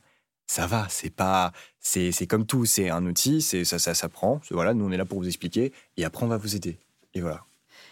Ça 0.48 0.66
va, 0.68 0.88
c'est 0.90 1.12
pas, 1.12 1.52
c'est, 1.80 2.12
comme 2.28 2.46
tout, 2.46 2.66
c'est 2.66 2.90
un 2.90 3.06
outil, 3.06 3.42
c'est 3.42 3.64
ça, 3.66 3.78
ça 3.78 3.94
s'apprend. 3.94 4.42
Voilà, 4.50 4.74
nous 4.74 4.86
on 4.86 4.92
est 4.92 4.98
là 4.98 5.06
pour 5.06 5.20
vous 5.20 5.28
expliquer 5.28 5.72
et 5.96 6.06
après 6.06 6.26
on 6.26 6.28
va 6.28 6.38
vous 6.38 6.56
aider. 6.56 6.80
Et 7.14 7.22
voilà. 7.22 7.44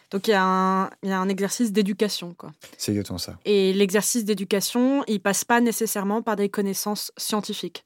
Donc 0.09 0.29
il 0.29 0.31
y, 0.31 0.33
a 0.35 0.41
un, 0.41 1.29
exercice 1.29 1.73
d'éducation. 1.73 2.33
quoi. 2.33 2.53
C'est 2.77 2.91
exactement 2.93 3.17
ça. 3.17 3.37
Et 3.43 3.73
l'exercice 3.73 4.23
d'éducation, 4.23 5.03
il 5.07 5.19
passe 5.19 5.43
pas 5.43 5.59
nécessairement 5.59 6.21
par 6.21 6.37
des 6.37 6.47
connaissances 6.47 7.11
scientifiques. 7.17 7.83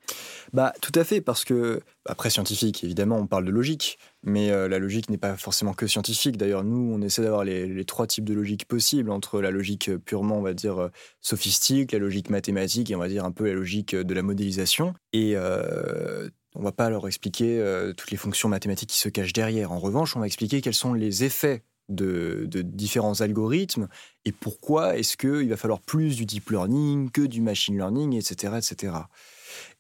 Bah 0.54 0.72
tout 0.82 0.92
à 0.94 1.04
fait, 1.04 1.20
parce 1.20 1.44
que 1.44 1.82
après 2.06 2.30
scientifique, 2.30 2.84
évidemment, 2.84 3.18
on 3.18 3.26
parle 3.26 3.46
de 3.46 3.52
logique, 3.52 3.98
mais 4.24 4.52
euh, 4.52 4.68
la 4.68 4.78
logique 4.78 5.10
n'est 5.10 5.18
pas 5.18 5.36
forcément 5.36 5.74
que 5.74 5.88
scientifique. 5.88 6.38
D'ailleurs, 6.38 6.64
nous, 6.64 6.94
on 6.94 7.02
essaie 7.02 7.24
d'avoir 7.24 7.44
les, 7.44 7.86
trois 7.86 8.06
types 8.06 8.26
de 8.26 8.36
logique 8.36 8.68
possibles 8.68 9.10
entre 9.10 9.42
la 9.42 9.50
logique 9.50 9.90
purement, 10.06 10.38
on 10.38 10.44
va 10.44 10.54
dire, 10.54 10.78
euh, 10.78 10.90
sophistique, 11.22 11.92
la 11.92 12.00
logique 12.00 12.30
mathématique 12.30 12.92
et 12.92 12.96
on 12.96 13.00
va 13.00 13.08
dire 13.08 13.26
un 13.26 13.32
peu 13.32 13.48
la 13.48 13.54
logique 13.54 13.96
de 13.96 14.14
la 14.14 14.22
modélisation. 14.22 14.94
Et 15.12 15.36
euh, 15.36 16.30
on 16.56 16.64
va 16.64 16.72
pas 16.72 16.90
leur 16.90 17.08
expliquer 17.08 17.60
euh, 17.60 17.94
toutes 17.94 18.12
les 18.12 18.18
fonctions 18.18 18.50
mathématiques 18.50 18.90
qui 18.90 18.98
se 18.98 19.10
cachent 19.10 19.34
derrière. 19.34 19.72
En 19.72 19.80
revanche, 19.80 20.16
on 20.16 20.20
va 20.20 20.28
expliquer 20.28 20.62
quels 20.62 20.74
sont 20.74 20.94
les 20.94 21.24
effets 21.24 21.64
de, 21.90 22.48
différents 22.64 23.20
algorithmes 23.22 23.88
et 24.26 24.32
pourquoi 24.32 24.98
est-ce 24.98 25.18
qu'il 25.18 25.50
va 25.50 25.58
falloir 25.58 25.82
plus 25.82 26.16
du 26.16 26.26
deep 26.26 26.50
learning 26.50 27.12
que 27.12 27.22
du 27.22 27.42
machine 27.42 27.76
learning, 27.76 28.14
etc. 28.16 28.54
etc. 28.58 28.94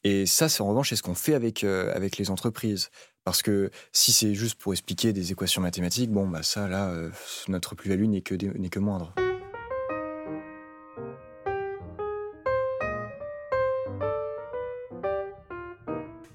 Et 0.04 0.26
ça, 0.26 0.50
c'est 0.50 0.62
en 0.62 0.68
revanche, 0.68 0.90
c'est 0.90 0.96
ce 0.96 1.04
qu'on 1.04 1.16
fait 1.16 1.34
avec, 1.34 1.64
euh, 1.64 1.94
avec 1.96 2.18
les 2.18 2.30
entreprises. 2.30 2.90
Parce 3.24 3.44
que 3.44 3.70
si 3.92 4.12
c'est 4.12 4.34
juste 4.34 4.56
pour 4.56 4.74
expliquer 4.74 5.14
des 5.14 5.32
équations 5.32 5.62
mathématiques, 5.62 6.12
bon, 6.12 6.28
bah 6.28 6.44
ça, 6.44 6.68
là, 6.68 6.90
euh, 6.90 7.10
notre 7.48 7.76
plus-value 7.76 8.06
n'est 8.06 8.22
que, 8.22 8.36
que 8.36 8.80
moindre. 8.80 9.14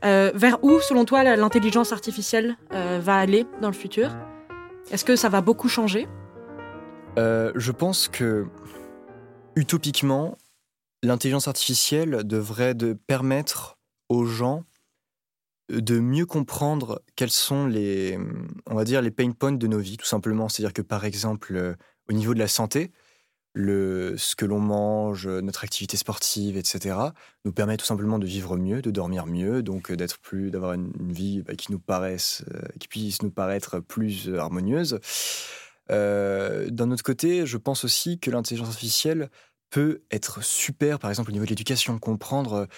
Euh, 0.07 0.31
vers 0.35 0.62
où, 0.62 0.79
selon 0.81 1.05
toi, 1.05 1.25
l'intelligence 1.25 1.92
artificielle 1.92 2.57
euh, 2.73 3.01
va 3.03 3.16
aller 3.16 3.45
dans 3.61 3.69
le 3.69 3.75
futur? 3.75 4.16
Est-ce 4.92 5.05
que 5.05 5.16
ça 5.16 5.29
va 5.29 5.40
beaucoup 5.40 5.69
changer? 5.69 6.07
Euh, 7.19 7.51
Je 7.57 7.73
pense 7.73 8.07
que, 8.07 8.47
utopiquement, 9.57 10.38
l'intelligence 11.03 11.49
artificielle 11.49 12.23
devrait 12.23 12.75
de 12.75 12.92
permettre 12.92 13.79
aux 14.09 14.27
gens 14.27 14.62
de 15.73 15.99
mieux 15.99 16.27
comprendre 16.27 17.03
quels 17.16 17.31
sont 17.31 17.66
les, 17.66 18.16
on 18.66 18.77
va 18.77 18.85
dire, 18.85 19.03
les 19.03 19.11
pain 19.11 19.33
points 19.33 19.51
de 19.51 19.66
nos 19.66 19.81
vies, 19.81 19.97
tout 19.97 20.07
simplement. 20.07 20.49
C'est-à-dire 20.49 20.73
que, 20.73 20.83
par 20.83 21.05
exemple, 21.05 21.75
au 22.09 22.12
niveau 22.12 22.33
de 22.33 22.38
la 22.38 22.47
santé, 22.47 22.92
le, 23.59 24.19
ce 24.19 24.37
que 24.37 24.45
l'on 24.45 24.61
mange, 24.61 25.27
notre 25.27 25.64
activité 25.64 25.97
sportive, 25.97 26.59
etc., 26.59 26.97
nous 27.47 27.53
permet 27.53 27.79
tout 27.79 27.87
simplement 27.87 28.19
de 28.19 28.27
vivre 28.27 28.59
mieux, 28.59 28.83
de 28.83 28.90
dormir 28.90 29.25
mieux, 29.25 29.62
donc 29.62 29.90
d'être 29.90 30.19
plus, 30.19 30.51
d'avoir 30.51 30.75
une, 30.75 30.92
vie 31.11 31.40
bah, 31.40 31.55
qui 31.55 31.73
nous 31.73 31.79
paraisse, 31.79 32.45
qui 32.79 32.87
puisse 32.87 33.23
nous 33.23 33.31
paraître 33.31 33.81
plus 33.81 34.29
harmonieuse. 34.37 35.01
D'un 35.88 36.90
autre 36.90 37.03
côté, 37.03 37.47
je 37.47 37.57
pense 37.57 37.85
aussi 37.85 38.19
que 38.19 38.31
l'intelligence 38.31 38.69
artificielle 38.69 39.31
peut 39.71 40.03
être 40.11 40.45
super, 40.45 40.99
par 40.99 41.09
exemple 41.09 41.31
au 41.31 41.33
niveau 41.33 41.47
de 41.47 41.51
l'éducation, 41.51 41.99
comprendre 41.99 42.69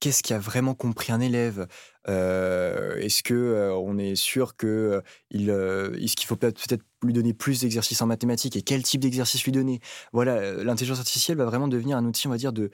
qu'est-ce 0.00 0.22
qui 0.22 0.34
a 0.34 0.38
vraiment 0.38 0.74
compris 0.74 1.12
un 1.12 1.20
élève 1.20 1.66
Est-ce 2.06 3.22
que 3.22 3.70
on 3.76 3.98
est 3.98 4.14
sûr 4.14 4.54
il, 5.30 5.50
est-ce 5.50 6.16
qu'il 6.16 6.26
faut 6.26 6.36
peut-être 6.36 6.82
lui 7.02 7.12
donner 7.12 7.34
plus 7.34 7.60
d'exercices 7.60 8.00
en 8.02 8.06
mathématiques 8.06 8.56
et 8.56 8.62
quel 8.62 8.82
type 8.82 9.00
d'exercice 9.00 9.44
lui 9.44 9.52
donner? 9.52 9.80
Voilà, 10.12 10.52
l'intelligence 10.62 10.98
artificielle 10.98 11.36
va 11.36 11.44
vraiment 11.44 11.68
devenir 11.68 11.96
un 11.96 12.04
outil, 12.04 12.26
on 12.26 12.30
va 12.30 12.38
dire, 12.38 12.52
de, 12.52 12.70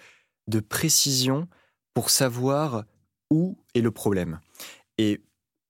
de 0.49 0.61
précision 0.61 1.49
pour 1.95 2.11
savoir 2.11 2.85
où 3.31 3.57
est 3.75 3.81
le 3.81 3.91
problème. 3.91 4.41
Et 4.99 5.21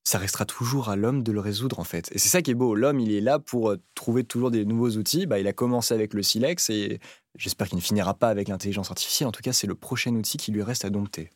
ça 0.05 0.19
restera 0.19 0.45
toujours 0.45 0.89
à 0.89 0.97
l'homme 0.97 1.23
de 1.23 1.31
le 1.31 1.41
résoudre 1.41 1.79
en 1.79 1.85
fait. 1.85 2.11
Et 2.13 2.19
c'est 2.19 2.29
ça 2.29 2.43
qui 2.43 2.51
est 2.51 2.55
beau. 2.55 2.75
L'homme, 2.75 2.99
il 2.99 3.13
est 3.13 3.21
là 3.21 3.39
pour 3.39 3.75
trouver 3.95 4.25
toujours 4.25 4.51
des 4.51 4.65
nouveaux 4.65 4.91
outils. 4.91 5.27
Bah, 5.27 5.39
il 5.39 5.47
a 5.47 5.53
commencé 5.53 5.95
avec 5.95 6.13
le 6.15 6.23
silex 6.23 6.71
et 6.71 6.99
j'espère 7.37 7.69
qu'il 7.69 7.77
ne 7.77 7.83
finira 7.83 8.15
pas 8.15 8.29
avec 8.29 8.49
l'intelligence 8.49 8.91
artificielle. 8.91 9.29
En 9.29 9.33
tout 9.33 9.43
cas, 9.43 9.53
c'est 9.53 9.69
le 9.69 9.77
prochain 9.77 10.15
outil 10.15 10.39
qui 10.39 10.51
lui 10.51 10.63
reste 10.63 10.85
à 10.85 10.91
dompter 10.91 11.31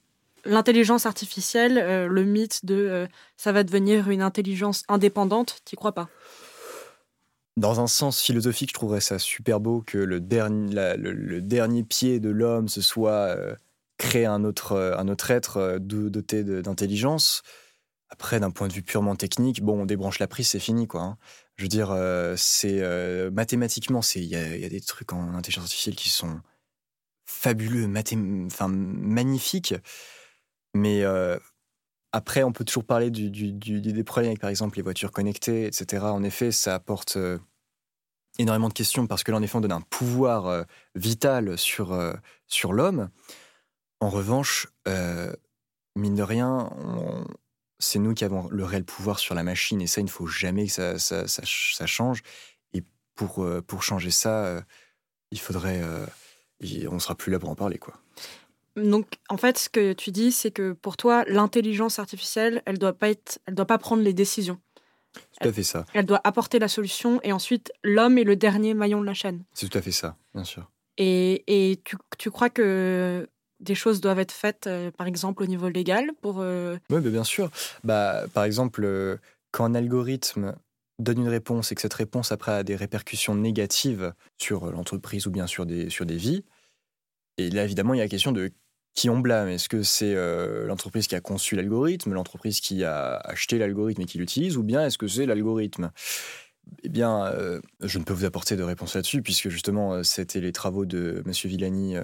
l'intelligence 0.46 1.06
artificielle, 1.06 1.78
euh, 1.78 2.06
le 2.06 2.24
mythe 2.24 2.64
de 2.64 2.74
euh, 2.74 3.06
ça 3.37 3.52
va 3.52 3.64
devenir 3.64 4.11
une 4.11 4.22
intelligence 4.22 4.85
indépendante, 4.88 5.61
tu 5.64 5.76
crois 5.76 5.92
pas? 5.92 6.09
Dans 7.56 7.80
un 7.80 7.87
sens 7.87 8.20
philosophique, 8.20 8.70
je 8.70 8.74
trouverais 8.74 9.00
ça 9.00 9.18
super 9.18 9.61
beau 9.61 9.82
que 9.87 9.98
le 9.98 10.20
dernier, 10.20 11.85
pied 11.85 12.20
de 12.20 12.28
l'homme, 12.28 12.68
ce 12.68 12.82
soit 12.82 13.37
euh, 13.37 13.54
créer 13.96 14.26
un 14.26 14.44
autre, 14.44 14.94
être 15.30 15.78
doté 15.80 16.44
d'intelligence. 16.44 17.42
Après, 18.11 18.40
d'un 18.40 18.50
point 18.50 18.68
de 18.68 18.74
vue 18.74 18.82
purement 18.82 19.16
technique, 19.16 19.62
bon, 19.62 19.80
on 19.80 19.87
débranche 19.87 20.18
la 20.18 20.28
prise, 20.28 20.48
c'est 20.48 20.61
fini, 20.61 20.87
quoi. 20.87 21.00
Hein. 21.00 21.18
Je 21.56 21.62
veux 21.62 21.68
dire, 21.68 21.96
c'est 22.37 22.82
mathématiquement, 23.30 24.00
il 24.14 24.24
y, 24.24 24.28
y 24.28 24.64
a, 24.64 24.68
des 24.68 24.80
trucs 24.82 25.14
en 25.14 25.35
intelligence 25.35 25.64
artificielle 25.64 25.96
qui 25.96 26.11
sont 26.11 26.40
fabuleux, 27.24 27.88
magnifiques. 28.68 29.74
Mais 30.77 31.05
euh, 31.05 31.39
après, 32.12 32.43
on 32.43 32.53
peut 32.53 32.65
toujours 32.65 32.85
parler 32.85 33.11
des 33.11 34.05
problèmes 34.05 34.31
avec, 34.31 34.41
par 34.41 34.51
exemple, 34.51 34.77
les 34.77 34.83
voitures 34.83 35.11
connectées, 35.11 35.67
etc. 35.67 36.05
En 36.05 36.23
effet, 36.23 36.53
ça 36.53 36.75
apporte 36.75 37.17
euh, 37.17 37.39
énormément 38.39 38.69
de 38.69 38.75
questions 38.75 39.07
parce 39.07 39.25
que 39.25 39.33
là, 39.33 39.39
en 39.39 39.43
effet, 39.43 39.57
on 39.57 39.62
donne 39.62 39.73
un 39.73 39.81
pouvoir 39.81 40.47
euh, 40.47 40.62
vital 40.95 41.57
sur, 41.57 41.99
sur 42.47 42.73
l'homme. 42.73 43.09
En 44.01 44.11
revanche, 44.11 44.69
mine 45.97 46.15
de 46.15 46.23
rien, 46.23 46.71
c'est 47.79 47.99
nous 47.99 48.12
qui 48.12 48.25
avons 48.25 48.47
le 48.51 48.65
réel 48.65 48.85
pouvoir 48.85 49.19
sur 49.19 49.35
la 49.35 49.43
machine 49.43 49.81
et 49.81 49.87
ça, 49.87 50.03
il 50.03 50.05
ne 50.05 50.11
faut 50.11 50.27
jamais 50.27 50.67
que 50.67 50.73
ça, 50.73 50.99
ça, 50.99 51.27
ça, 51.27 51.87
change. 51.87 52.23
Et 52.75 52.83
pour, 53.15 53.47
pour 53.67 53.83
changer 53.83 54.11
ça, 54.11 54.62
il 55.31 55.41
faudrait. 55.41 55.83
on 56.62 56.95
ne 56.95 56.99
sera 56.99 57.15
plus 57.15 57.33
là 57.33 57.39
pour 57.39 57.49
en 57.49 57.55
parler, 57.55 57.79
quoi. 57.79 57.95
Donc, 58.77 59.07
en 59.31 59.37
fait, 59.37 59.59
ce 59.59 59.69
que 59.69 59.95
tu 59.95 60.11
dis, 60.11 60.31
c'est 60.31 60.51
que 60.51 60.73
pour 60.73 60.97
toi, 60.97 61.25
l'intelligence 61.27 61.99
artificielle, 61.99 62.62
elle 62.67 62.79
doit 62.79 62.93
pas 62.93 63.09
être, 63.09 63.39
elle 63.47 63.55
doit 63.55 63.67
pas 63.67 63.79
prendre 63.79 64.03
les 64.03 64.12
décisions. 64.12 64.59
C'est 65.33 65.45
tout 65.45 65.49
à 65.49 65.53
fait 65.53 65.62
ça. 65.62 65.87
Elle 65.95 66.05
doit 66.05 66.21
apporter 66.25 66.59
la 66.59 66.69
solution 66.69 67.21
et 67.23 67.33
ensuite, 67.33 67.73
l'homme 67.83 68.19
est 68.19 68.25
le 68.25 68.37
dernier 68.37 68.75
maillon 68.75 69.01
de 69.01 69.07
la 69.07 69.15
chaîne. 69.15 69.45
C'est 69.55 69.69
tout 69.69 69.79
à 69.79 69.83
fait 69.83 69.93
ça, 69.93 70.17
bien 70.35 70.45
sûr. 70.45 70.71
Et, 70.99 71.45
et 71.47 71.81
tu, 71.85 71.97
tu, 72.19 72.31
crois 72.31 72.51
que 72.51 73.27
des 73.61 73.75
choses 73.75 74.01
doivent 74.03 74.19
être 74.19 74.33
faites, 74.33 74.67
euh, 74.67 74.91
par 74.91 75.07
exemple, 75.07 75.43
au 75.43 75.47
niveau 75.47 75.69
légal 75.69 76.11
pour... 76.21 76.41
Euh, 76.41 76.77
oui, 76.91 77.01
bien 77.01 77.25
sûr. 77.25 77.51
Bah, 77.83 78.25
par 78.35 78.45
exemple, 78.45 78.85
euh, 78.85 79.17
quand 79.53 79.65
un 79.65 79.75
algorithme 79.75 80.55
donne 80.99 81.19
une 81.19 81.29
réponse 81.29 81.73
et 81.73 81.75
que 81.75 81.81
cette 81.81 81.95
réponse 81.95 82.33
après 82.33 82.53
a 82.53 82.62
des 82.62 82.77
répercussions 82.77 83.35
négatives 83.35 84.12
sur 84.39 84.71
l'entreprise 84.71 85.27
ou 85.27 85.31
bien 85.31 85.47
sur 85.47 85.67
des, 85.67 85.91
sur 85.91 86.07
des 86.07 86.17
vies, 86.17 86.45
et 87.37 87.51
là 87.51 87.65
évidemment 87.65 87.93
il 87.93 87.99
y 87.99 88.01
a 88.01 88.05
la 88.05 88.09
question 88.09 88.33
de 88.33 88.51
qui 88.96 89.11
on 89.11 89.20
blâme 89.20 89.48
Est-ce 89.48 89.68
que 89.68 89.85
c'est 89.85 90.14
euh, 90.14 90.66
l'entreprise 90.66 91.06
qui 91.06 91.14
a 91.14 91.20
conçu 91.20 91.54
l'algorithme, 91.54 92.14
l'entreprise 92.14 92.61
qui 92.61 92.82
a 92.82 93.16
acheté 93.18 93.59
l'algorithme 93.59 94.02
et 94.02 94.06
qui 94.06 94.18
l'utilise, 94.18 94.56
ou 94.56 94.64
bien 94.64 94.85
est-ce 94.85 94.98
que 94.98 95.06
c'est 95.06 95.26
l'algorithme? 95.26 95.92
Eh 96.82 96.88
bien, 96.88 97.26
euh, 97.26 97.61
je 97.80 97.98
ne 98.00 98.04
peux 98.04 98.14
vous 98.14 98.24
apporter 98.24 98.56
de 98.56 98.64
réponse 98.64 98.96
là-dessus, 98.96 99.22
puisque 99.22 99.50
justement, 99.50 99.92
euh, 99.92 100.02
c'était 100.02 100.40
les 100.40 100.50
travaux 100.50 100.87
de 100.87 101.22
M. 101.24 101.32
Villani 101.44 101.94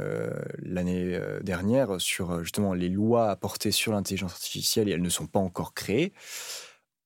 l'année 0.62 1.18
dernière 1.42 2.00
sur 2.00 2.44
justement 2.44 2.74
les 2.74 2.90
lois 2.90 3.30
apportées 3.30 3.72
sur 3.72 3.92
l'intelligence 3.92 4.32
artificielle 4.32 4.88
et 4.88 4.92
elles 4.92 5.02
ne 5.02 5.08
sont 5.08 5.26
pas 5.26 5.40
encore 5.40 5.74
créées. 5.74 6.12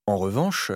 En 0.06 0.18
revanche, 0.18 0.72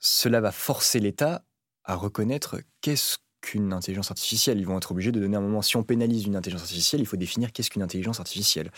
cela 0.00 0.40
va 0.40 0.52
forcer 0.52 0.98
l'État 1.00 1.44
à 1.84 1.94
reconnaître 1.94 2.60
qu'est-ce 2.80 3.18
qu'une 3.40 3.72
intelligence 3.72 4.10
artificielle. 4.10 4.58
Ils 4.58 4.66
vont 4.66 4.76
être 4.76 4.92
obligés 4.92 5.12
de 5.12 5.20
donner 5.20 5.36
un 5.36 5.40
moment. 5.40 5.62
Si 5.62 5.76
on 5.76 5.82
pénalise 5.82 6.24
une 6.24 6.36
intelligence 6.36 6.62
artificielle, 6.62 7.00
il 7.00 7.06
faut 7.06 7.16
définir 7.16 7.52
qu'est-ce 7.52 7.70
qu'une 7.70 7.82
intelligence 7.82 8.20
artificielle. 8.20 8.70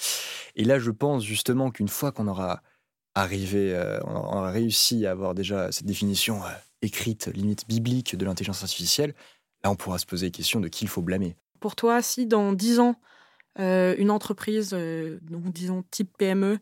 Et 0.57 0.65
là, 0.65 0.79
je 0.79 0.91
pense 0.91 1.25
justement 1.25 1.71
qu'une 1.71 1.89
fois 1.89 2.13
qu'on 2.13 2.27
aura 2.29 2.63
arrivé, 3.15 3.75
euh, 3.75 3.99
on 4.05 4.15
aura 4.15 4.51
réussi 4.51 5.07
à 5.07 5.13
avoir 5.13 5.35
déjà 5.35 5.73
cette 5.73 5.87
définition 5.87 6.45
euh, 6.45 6.49
écrite, 6.83 7.27
limite 7.27 7.67
biblique 7.67 8.17
de 8.17 8.25
l'intelligence 8.25 8.63
artificielle, 8.63 9.15
là, 9.65 9.71
on 9.71 9.77
pourra 9.77 9.99
se 9.99 10.07
poser 10.07 10.27
la 10.27 10.31
question 10.31 10.61
de 10.61 10.69
qui 10.69 10.85
il 10.85 10.89
faut 10.89 11.03
blâmer. 11.03 11.37
Pour 11.59 11.77
toi, 11.77 12.03
si 12.03 12.27
dans 12.27 12.53
10 12.53 12.81
ans, 12.81 12.95
euh, 13.59 13.95
une 13.99 14.11
entreprise, 14.11 14.75
disons 14.75 15.85
type 15.91 16.17
PME, 16.17 16.59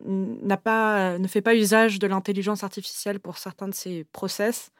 n'a 0.00 0.56
pas, 0.56 1.18
ne 1.18 1.26
fait 1.26 1.40
pas 1.40 1.54
usage 1.54 1.98
de 1.98 2.06
l'intelligence 2.06 2.62
artificielle 2.64 3.20
pour 3.20 3.38
certains 3.38 3.68
de 3.68 3.74
ses 3.74 4.04
process, 4.04 4.70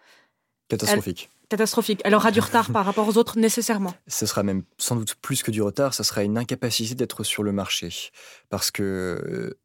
Catastrophique. 0.68 1.31
catastrophique. 1.48 2.00
Elle 2.05 2.14
aura 2.14 2.31
du 2.31 2.40
retard 2.40 2.70
par 2.72 2.85
rapport 2.85 3.07
aux 3.07 3.18
autres 3.18 3.38
nécessairement. 3.38 3.94
Ce 4.07 4.27
sera 4.27 4.42
même 4.42 4.62
sans 4.79 4.96
doute 4.96 5.14
plus 5.16 5.42
que 5.42 5.50
du 5.50 5.62
retard, 5.62 5.94
ça 5.94 6.05
sera 6.05 6.22
une 6.22 6.38
incapacité 6.38 6.94
d'être 6.94 7.22
sur 7.24 7.42
le 7.42 7.53
marché. 7.53 7.90
Parce 8.48 8.70
que 8.70 8.83
euh, 8.83 9.59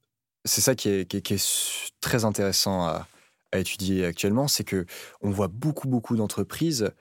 c'est 0.46 0.62
ça 0.62 0.76
qui 0.76 0.90
est, 0.90 1.92
très 2.02 2.26
intéressant 2.26 2.86
à, 2.86 3.08
étudier 3.54 4.06
actuellement, 4.06 4.48
c'est 4.48 4.64
que 4.64 4.86
on 5.22 5.32
voit 5.32 5.48
beaucoup, 5.48 5.88
beaucoup 5.88 6.16
d'entreprises 6.16 6.92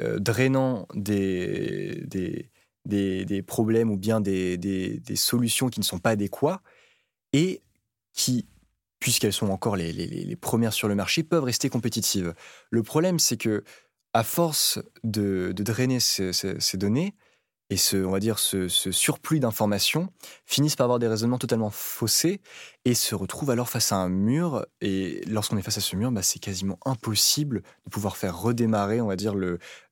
euh, 0.00 0.18
drainant 0.18 0.86
des, 0.94 2.04
des, 2.84 3.42
problèmes 3.42 3.90
ou 3.90 3.96
bien 3.96 4.20
des, 4.20 4.58
des 4.58 5.16
solutions 5.16 5.70
qui 5.70 5.80
ne 5.80 5.84
sont 5.84 5.98
pas 5.98 6.10
adéquats 6.10 6.60
et 7.32 7.62
qui 8.12 8.46
puisqu'elles 9.00 9.32
sont 9.32 9.50
encore 9.50 9.76
les, 9.76 10.36
premières 10.36 10.72
sur 10.72 10.88
le 10.88 10.94
marché, 10.94 11.22
peuvent 11.22 11.44
rester 11.44 11.68
compétitives. 11.68 12.34
Le 12.70 12.82
problème, 12.82 13.18
c'est 13.18 13.36
que 13.36 13.64
à 14.14 14.24
force 14.24 14.78
de, 15.04 15.52
drainer 15.56 16.00
ces, 16.00 16.52
données 16.74 17.14
et 17.70 17.76
ce, 17.76 17.98
on 17.98 18.10
va 18.10 18.18
dire, 18.18 18.38
ce, 18.38 18.68
surplus 18.68 19.40
d'informations, 19.40 20.08
finissent 20.46 20.76
par 20.76 20.84
avoir 20.84 20.98
des 20.98 21.06
raisonnements 21.06 21.38
totalement 21.38 21.70
faussés 21.70 22.40
et 22.86 22.94
se 22.94 23.14
retrouvent 23.14 23.50
alors 23.50 23.68
face 23.68 23.92
à 23.92 23.96
un 23.96 24.08
mur. 24.08 24.64
Et 24.80 25.22
lorsqu'on 25.26 25.58
est 25.58 25.62
face 25.62 25.76
à 25.76 25.82
ce 25.82 25.94
mur, 25.94 26.10
bah, 26.10 26.22
c'est 26.22 26.38
quasiment 26.38 26.78
impossible 26.86 27.62
de 27.84 27.90
pouvoir 27.90 28.16
faire 28.16 28.40
redémarrer, 28.40 29.02
on 29.02 29.06
va 29.06 29.16
dire, 29.16 29.34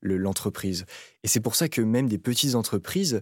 l'entreprise. 0.01 0.85
et 1.23 1.27
c'est 1.27 1.39
pour 1.39 1.55
ça 1.55 1.69
que 1.69 1.81
même 1.81 2.09
des 2.09 2.17
petites 2.17 2.55
entreprises, 2.55 3.21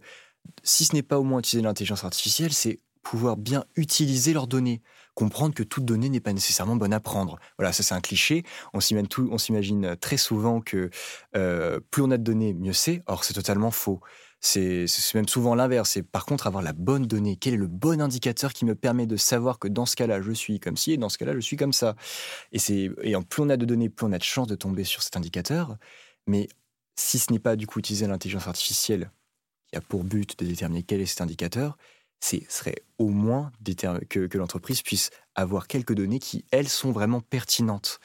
si 0.63 0.85
ce 0.85 0.93
n'est 0.93 1.03
pas 1.03 1.19
au 1.19 1.23
moins 1.23 1.39
utiliser 1.39 1.63
l'intelligence 1.63 2.03
artificielle, 2.03 2.53
c'est 2.53 2.79
pouvoir 3.05 3.37
bien 3.37 3.63
utiliser 3.75 4.33
leurs 4.33 4.47
données 4.47 4.81
comprendre 5.15 5.55
que 5.55 5.63
toute 5.63 5.85
donnée 5.85 6.09
n'est 6.09 6.19
pas 6.19 6.33
nécessairement 6.33 6.75
bonne 6.75 6.93
à 6.93 6.99
prendre. 6.99 7.39
Voilà, 7.57 7.71
ça 7.71 7.81
c'est 7.81 7.95
un 7.95 8.01
cliché. 8.01 8.43
On 8.73 8.81
s'imagine 8.81 9.95
très 9.95 10.17
souvent 10.17 10.59
que 10.61 10.89
euh, 11.35 11.79
plus 11.89 12.03
on 12.03 12.11
a 12.11 12.17
de 12.17 12.23
données, 12.23 12.53
mieux 12.53 12.73
c'est. 12.73 13.01
Or, 13.07 13.23
c'est 13.23 13.33
totalement 13.33 13.71
faux. 13.71 14.01
C'est 14.41 14.85
même 15.15 15.27
souvent 15.27 15.55
l'inverse. 15.55 15.97
par 16.11 16.25
contre 16.25 16.45
avoir 16.45 16.61
la 16.61 16.73
bonne 16.73 17.07
donnée. 17.07 17.37
Quel 17.37 17.55
est 17.55 17.57
le 17.57 17.67
bon 17.67 17.99
indicateur 18.01 18.53
qui 18.53 18.65
me 18.65 18.75
permet 18.75 19.07
de 19.07 19.15
savoir 19.15 19.57
que 19.57 19.67
dans 19.67 19.87
ce 19.87 19.95
cas-là, 19.95 20.21
je 20.21 20.33
suis 20.33 20.59
comme 20.59 20.77
ci 20.77 20.91
et 20.91 20.97
dans 20.97 21.09
ce 21.09 21.17
cas-là, 21.17 21.33
je 21.33 21.39
suis 21.39 21.57
comme 21.57 21.73
ça? 21.73 21.95
Et, 22.51 22.59
et 23.01 23.15
en 23.15 23.23
plus 23.23 23.41
on 23.41 23.49
a 23.49 23.57
de 23.57 23.65
données, 23.65 23.89
plus 23.89 24.05
on 24.05 24.11
a 24.11 24.19
de 24.19 24.23
chances 24.23 24.47
de 24.47 24.55
tomber 24.55 24.83
sur 24.83 25.01
cet 25.01 25.15
indicateur. 25.15 25.77
Mais 26.27 26.49
si 26.97 27.17
ce 27.17 27.31
n'est 27.31 27.39
pas 27.39 27.55
du 27.55 27.65
coup 27.65 27.79
utiliser 27.79 28.05
l'intelligence 28.05 28.47
artificielle 28.47 29.09
qui 29.71 29.77
a 29.77 29.81
pour 29.81 30.03
but 30.03 30.37
de 30.37 30.45
déterminer 30.45 30.83
quel 30.83 31.01
est 31.01 31.05
cet 31.05 31.21
indicateur, 31.21 31.77
ce 32.19 32.37
serait 32.49 32.83
au 32.97 33.09
moins 33.09 33.51
que, 34.09 34.37
l'entreprise 34.37 34.81
puisse 34.81 35.09
avoir 35.35 35.67
quelques 35.67 35.93
données 35.93 36.19
qui, 36.19 36.45
elles, 36.51 36.69
sont 36.69 36.91
vraiment 36.91 37.21
pertinentes. 37.21 37.99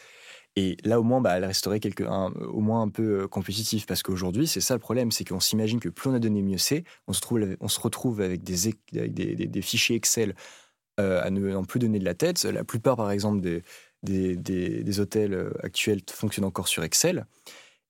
Et 0.56 0.76
là, 0.84 1.00
au 1.00 1.04
moins, 1.04 1.20
bah, 1.20 1.36
elle 1.36 1.44
resterait 1.44 1.80
au 2.00 2.60
moins 2.60 2.82
un 2.82 2.88
peu 2.88 3.22
euh, 3.22 3.28
compétitive. 3.28 3.86
Parce 3.86 4.02
qu'aujourd'hui, 4.02 4.48
c'est 4.48 4.60
ça 4.60 4.74
le 4.74 4.80
problème, 4.80 5.12
c'est 5.12 5.24
qu'on 5.24 5.38
s'imagine 5.38 5.78
que 5.78 5.88
plus 5.88 6.10
on 6.10 6.14
a 6.14 6.18
de 6.18 6.28
données, 6.28 6.42
mieux 6.42 6.58
c'est. 6.58 6.84
On, 7.06 7.12
se 7.12 7.20
on 7.60 7.68
se 7.68 7.80
retrouve 7.80 8.20
avec 8.20 8.42
des, 8.42 8.74
des, 8.90 9.62
fichiers 9.62 9.96
Excel 9.96 10.34
euh, 10.98 11.22
à 11.22 11.30
ne 11.30 11.64
plus 11.64 11.78
donner 11.78 12.00
de 12.00 12.04
la 12.04 12.14
tête. 12.14 12.42
La 12.44 12.64
plupart, 12.64 12.96
par 12.96 13.12
exemple, 13.12 13.40
des, 13.40 13.62
des, 14.02 15.00
hôtels 15.00 15.34
euh, 15.34 15.52
actuels 15.62 16.00
fonctionnent 16.10 16.46
encore 16.46 16.68
sur 16.68 16.82
Excel. 16.82 17.26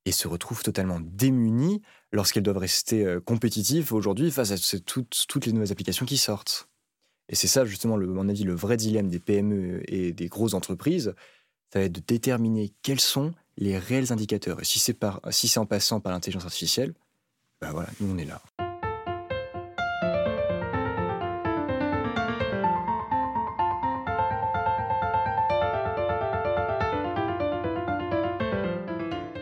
Et 0.04 0.12
se 0.12 0.28
retrouvent 0.28 0.62
totalement 0.62 1.00
démunies 1.00 1.82
lorsqu'elles 2.12 2.42
doivent 2.42 2.58
rester 2.58 3.04
euh, 3.04 3.20
compétitives 3.20 3.92
aujourd'hui 3.92 4.30
face 4.30 4.50
à 4.50 4.78
toutes, 4.78 5.46
les 5.46 5.52
nouvelles 5.52 5.72
applications 5.72 6.06
qui 6.06 6.16
sortent. 6.16 6.68
Et 7.28 7.36
c'est 7.36 7.46
ça, 7.46 7.64
justement, 7.64 7.94
à 7.94 7.98
mon 7.98 8.28
avis, 8.28 8.44
le 8.44 8.54
vrai 8.54 8.76
dilemme 8.76 9.08
des 9.08 9.20
PME 9.20 9.82
et 9.86 10.12
des 10.12 10.26
grosses 10.26 10.54
entreprises, 10.54 11.14
ça 11.72 11.78
va 11.78 11.84
être 11.84 11.92
de 11.92 12.00
déterminer 12.00 12.72
quels 12.82 13.00
sont 13.00 13.32
les 13.56 13.78
réels 13.78 14.12
indicateurs. 14.12 14.60
Et 14.60 14.64
si 14.64 14.80
c'est 14.80 15.58
en 15.58 15.66
passant 15.66 16.00
par 16.00 16.12
l'intelligence 16.12 16.44
artificielle, 16.44 16.94
ben 17.60 17.70
voilà, 17.70 17.90
nous 18.00 18.12
on 18.12 18.18
est 18.18 18.24
là. 18.24 18.42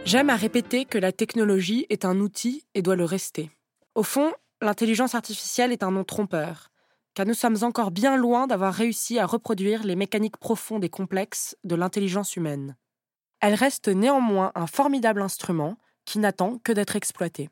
J'aime 0.09 0.31
à 0.31 0.37
répéter 0.37 0.87
que 0.87 0.97
la 0.97 1.13
technologie 1.13 1.85
est 1.91 2.07
un 2.07 2.19
outil 2.21 2.65
et 2.73 2.81
doit 2.81 2.97
le 2.97 3.05
rester. 3.05 3.51
Au 3.95 4.03
fond, 4.03 4.33
l'intelligence 4.63 5.15
artificielle 5.15 5.71
est 5.71 5.83
un 5.83 5.91
nom 5.91 6.03
trompeur, 6.03 6.71
car 7.13 7.27
nous 7.27 7.35
sommes 7.35 7.59
encore 7.61 7.91
bien 7.91 8.17
loin 8.17 8.47
d'avoir 8.47 8.73
réussi 8.73 9.19
à 9.19 9.27
reproduire 9.27 9.85
les 9.85 9.97
mécaniques 9.97 10.39
profondes 10.39 10.83
et 10.83 10.89
complexes 10.89 11.59
de 11.63 11.75
l'intelligence 11.75 12.37
humaine. 12.37 12.75
Elle 13.43 13.53
reste 13.53 13.89
néanmoins 13.89 14.51
un 14.55 14.67
formidable 14.67 15.21
instrument 15.21 15.77
qui 16.07 16.21
n'attend 16.21 16.57
que 16.65 16.73
d'être 16.73 16.97
exploité. 16.97 17.51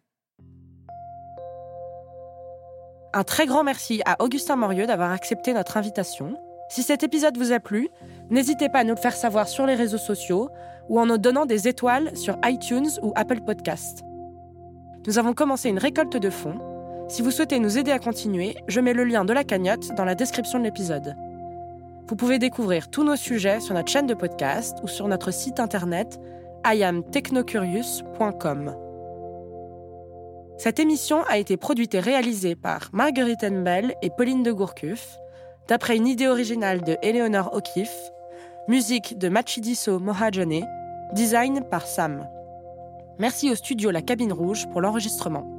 Un 3.13 3.25
très 3.25 3.45
grand 3.45 3.65
merci 3.65 4.01
à 4.07 4.17
Augustin 4.25 4.57
Morieux 4.57 4.87
d'avoir 4.87 5.13
accepté 5.13 5.53
notre 5.53 5.77
invitation. 5.77 6.39
Si 6.71 6.83
cet 6.83 7.03
épisode 7.03 7.37
vous 7.37 7.53
a 7.53 7.61
plu, 7.61 7.91
n'hésitez 8.31 8.71
pas 8.71 8.79
à 8.79 8.85
nous 8.85 8.95
le 8.95 9.01
faire 9.01 9.15
savoir 9.15 9.47
sur 9.47 9.67
les 9.67 9.75
réseaux 9.75 9.99
sociaux 9.99 10.49
ou 10.89 11.01
en 11.01 11.07
nous 11.07 11.19
donnant 11.19 11.47
des 11.47 11.69
étoiles 11.69 12.17
sur 12.17 12.37
iTunes 12.45 12.89
ou 13.03 13.13
Apple 13.17 13.41
Podcast. 13.41 14.03
Nous 15.07 15.19
avons 15.19 15.35
commencé 15.35 15.69
une 15.69 15.79
récolte 15.79 16.17
de 16.17 16.31
fonds. 16.31 16.59
Si 17.09 17.23
vous 17.23 17.31
souhaitez 17.31 17.61
nous 17.61 17.79
aider 17.79 17.93
à 17.93 17.99
continuer, 17.99 18.57
je 18.67 18.81
mets 18.81 18.93
le 18.93 19.05
lien 19.05 19.25
de 19.25 19.33
la 19.33 19.45
cagnotte 19.45 19.95
dans 19.95 20.05
la 20.05 20.15
description 20.15 20.59
de 20.59 20.65
l'épisode. 20.65 21.17
Vous 22.09 22.17
pouvez 22.17 22.39
découvrir 22.39 22.91
tous 22.91 23.05
nos 23.05 23.17
sujets 23.17 23.61
sur 23.61 23.75
notre 23.75 23.91
chaîne 23.91 24.07
de 24.07 24.15
podcast 24.15 24.79
ou 24.83 24.89
sur 24.89 25.09
notre 25.09 25.33
site 25.33 25.61
internet 25.61 26.21
iamtechnocurious.com. 26.65 28.75
Cette 30.59 30.81
émission 30.81 31.23
a 31.25 31.39
été 31.39 31.57
produite 31.57 31.95
et 31.95 32.01
réalisée 32.01 32.57
par 32.57 32.91
Marguerite 32.93 33.45
Enbel 33.45 33.95
et 34.03 34.11
Pauline 34.11 34.43
de 34.43 34.53
Gourcuff, 34.53 35.17
d'après 35.69 35.97
une 35.97 36.07
idée 36.07 36.29
originale 36.29 36.83
de 36.83 36.97
Eleanor 37.03 37.51
O'Keeffe, 37.53 38.13
musique 38.69 39.17
de 39.17 39.29
Machidiso 39.29 40.01
Mohajane 40.01 40.67
Design 41.13 41.63
par 41.71 41.87
Sam. 41.87 42.27
Merci 43.19 43.51
au 43.51 43.55
studio 43.55 43.91
La 43.91 44.03
Cabine 44.03 44.33
Rouge 44.33 44.67
pour 44.73 44.81
l'enregistrement. 44.81 45.56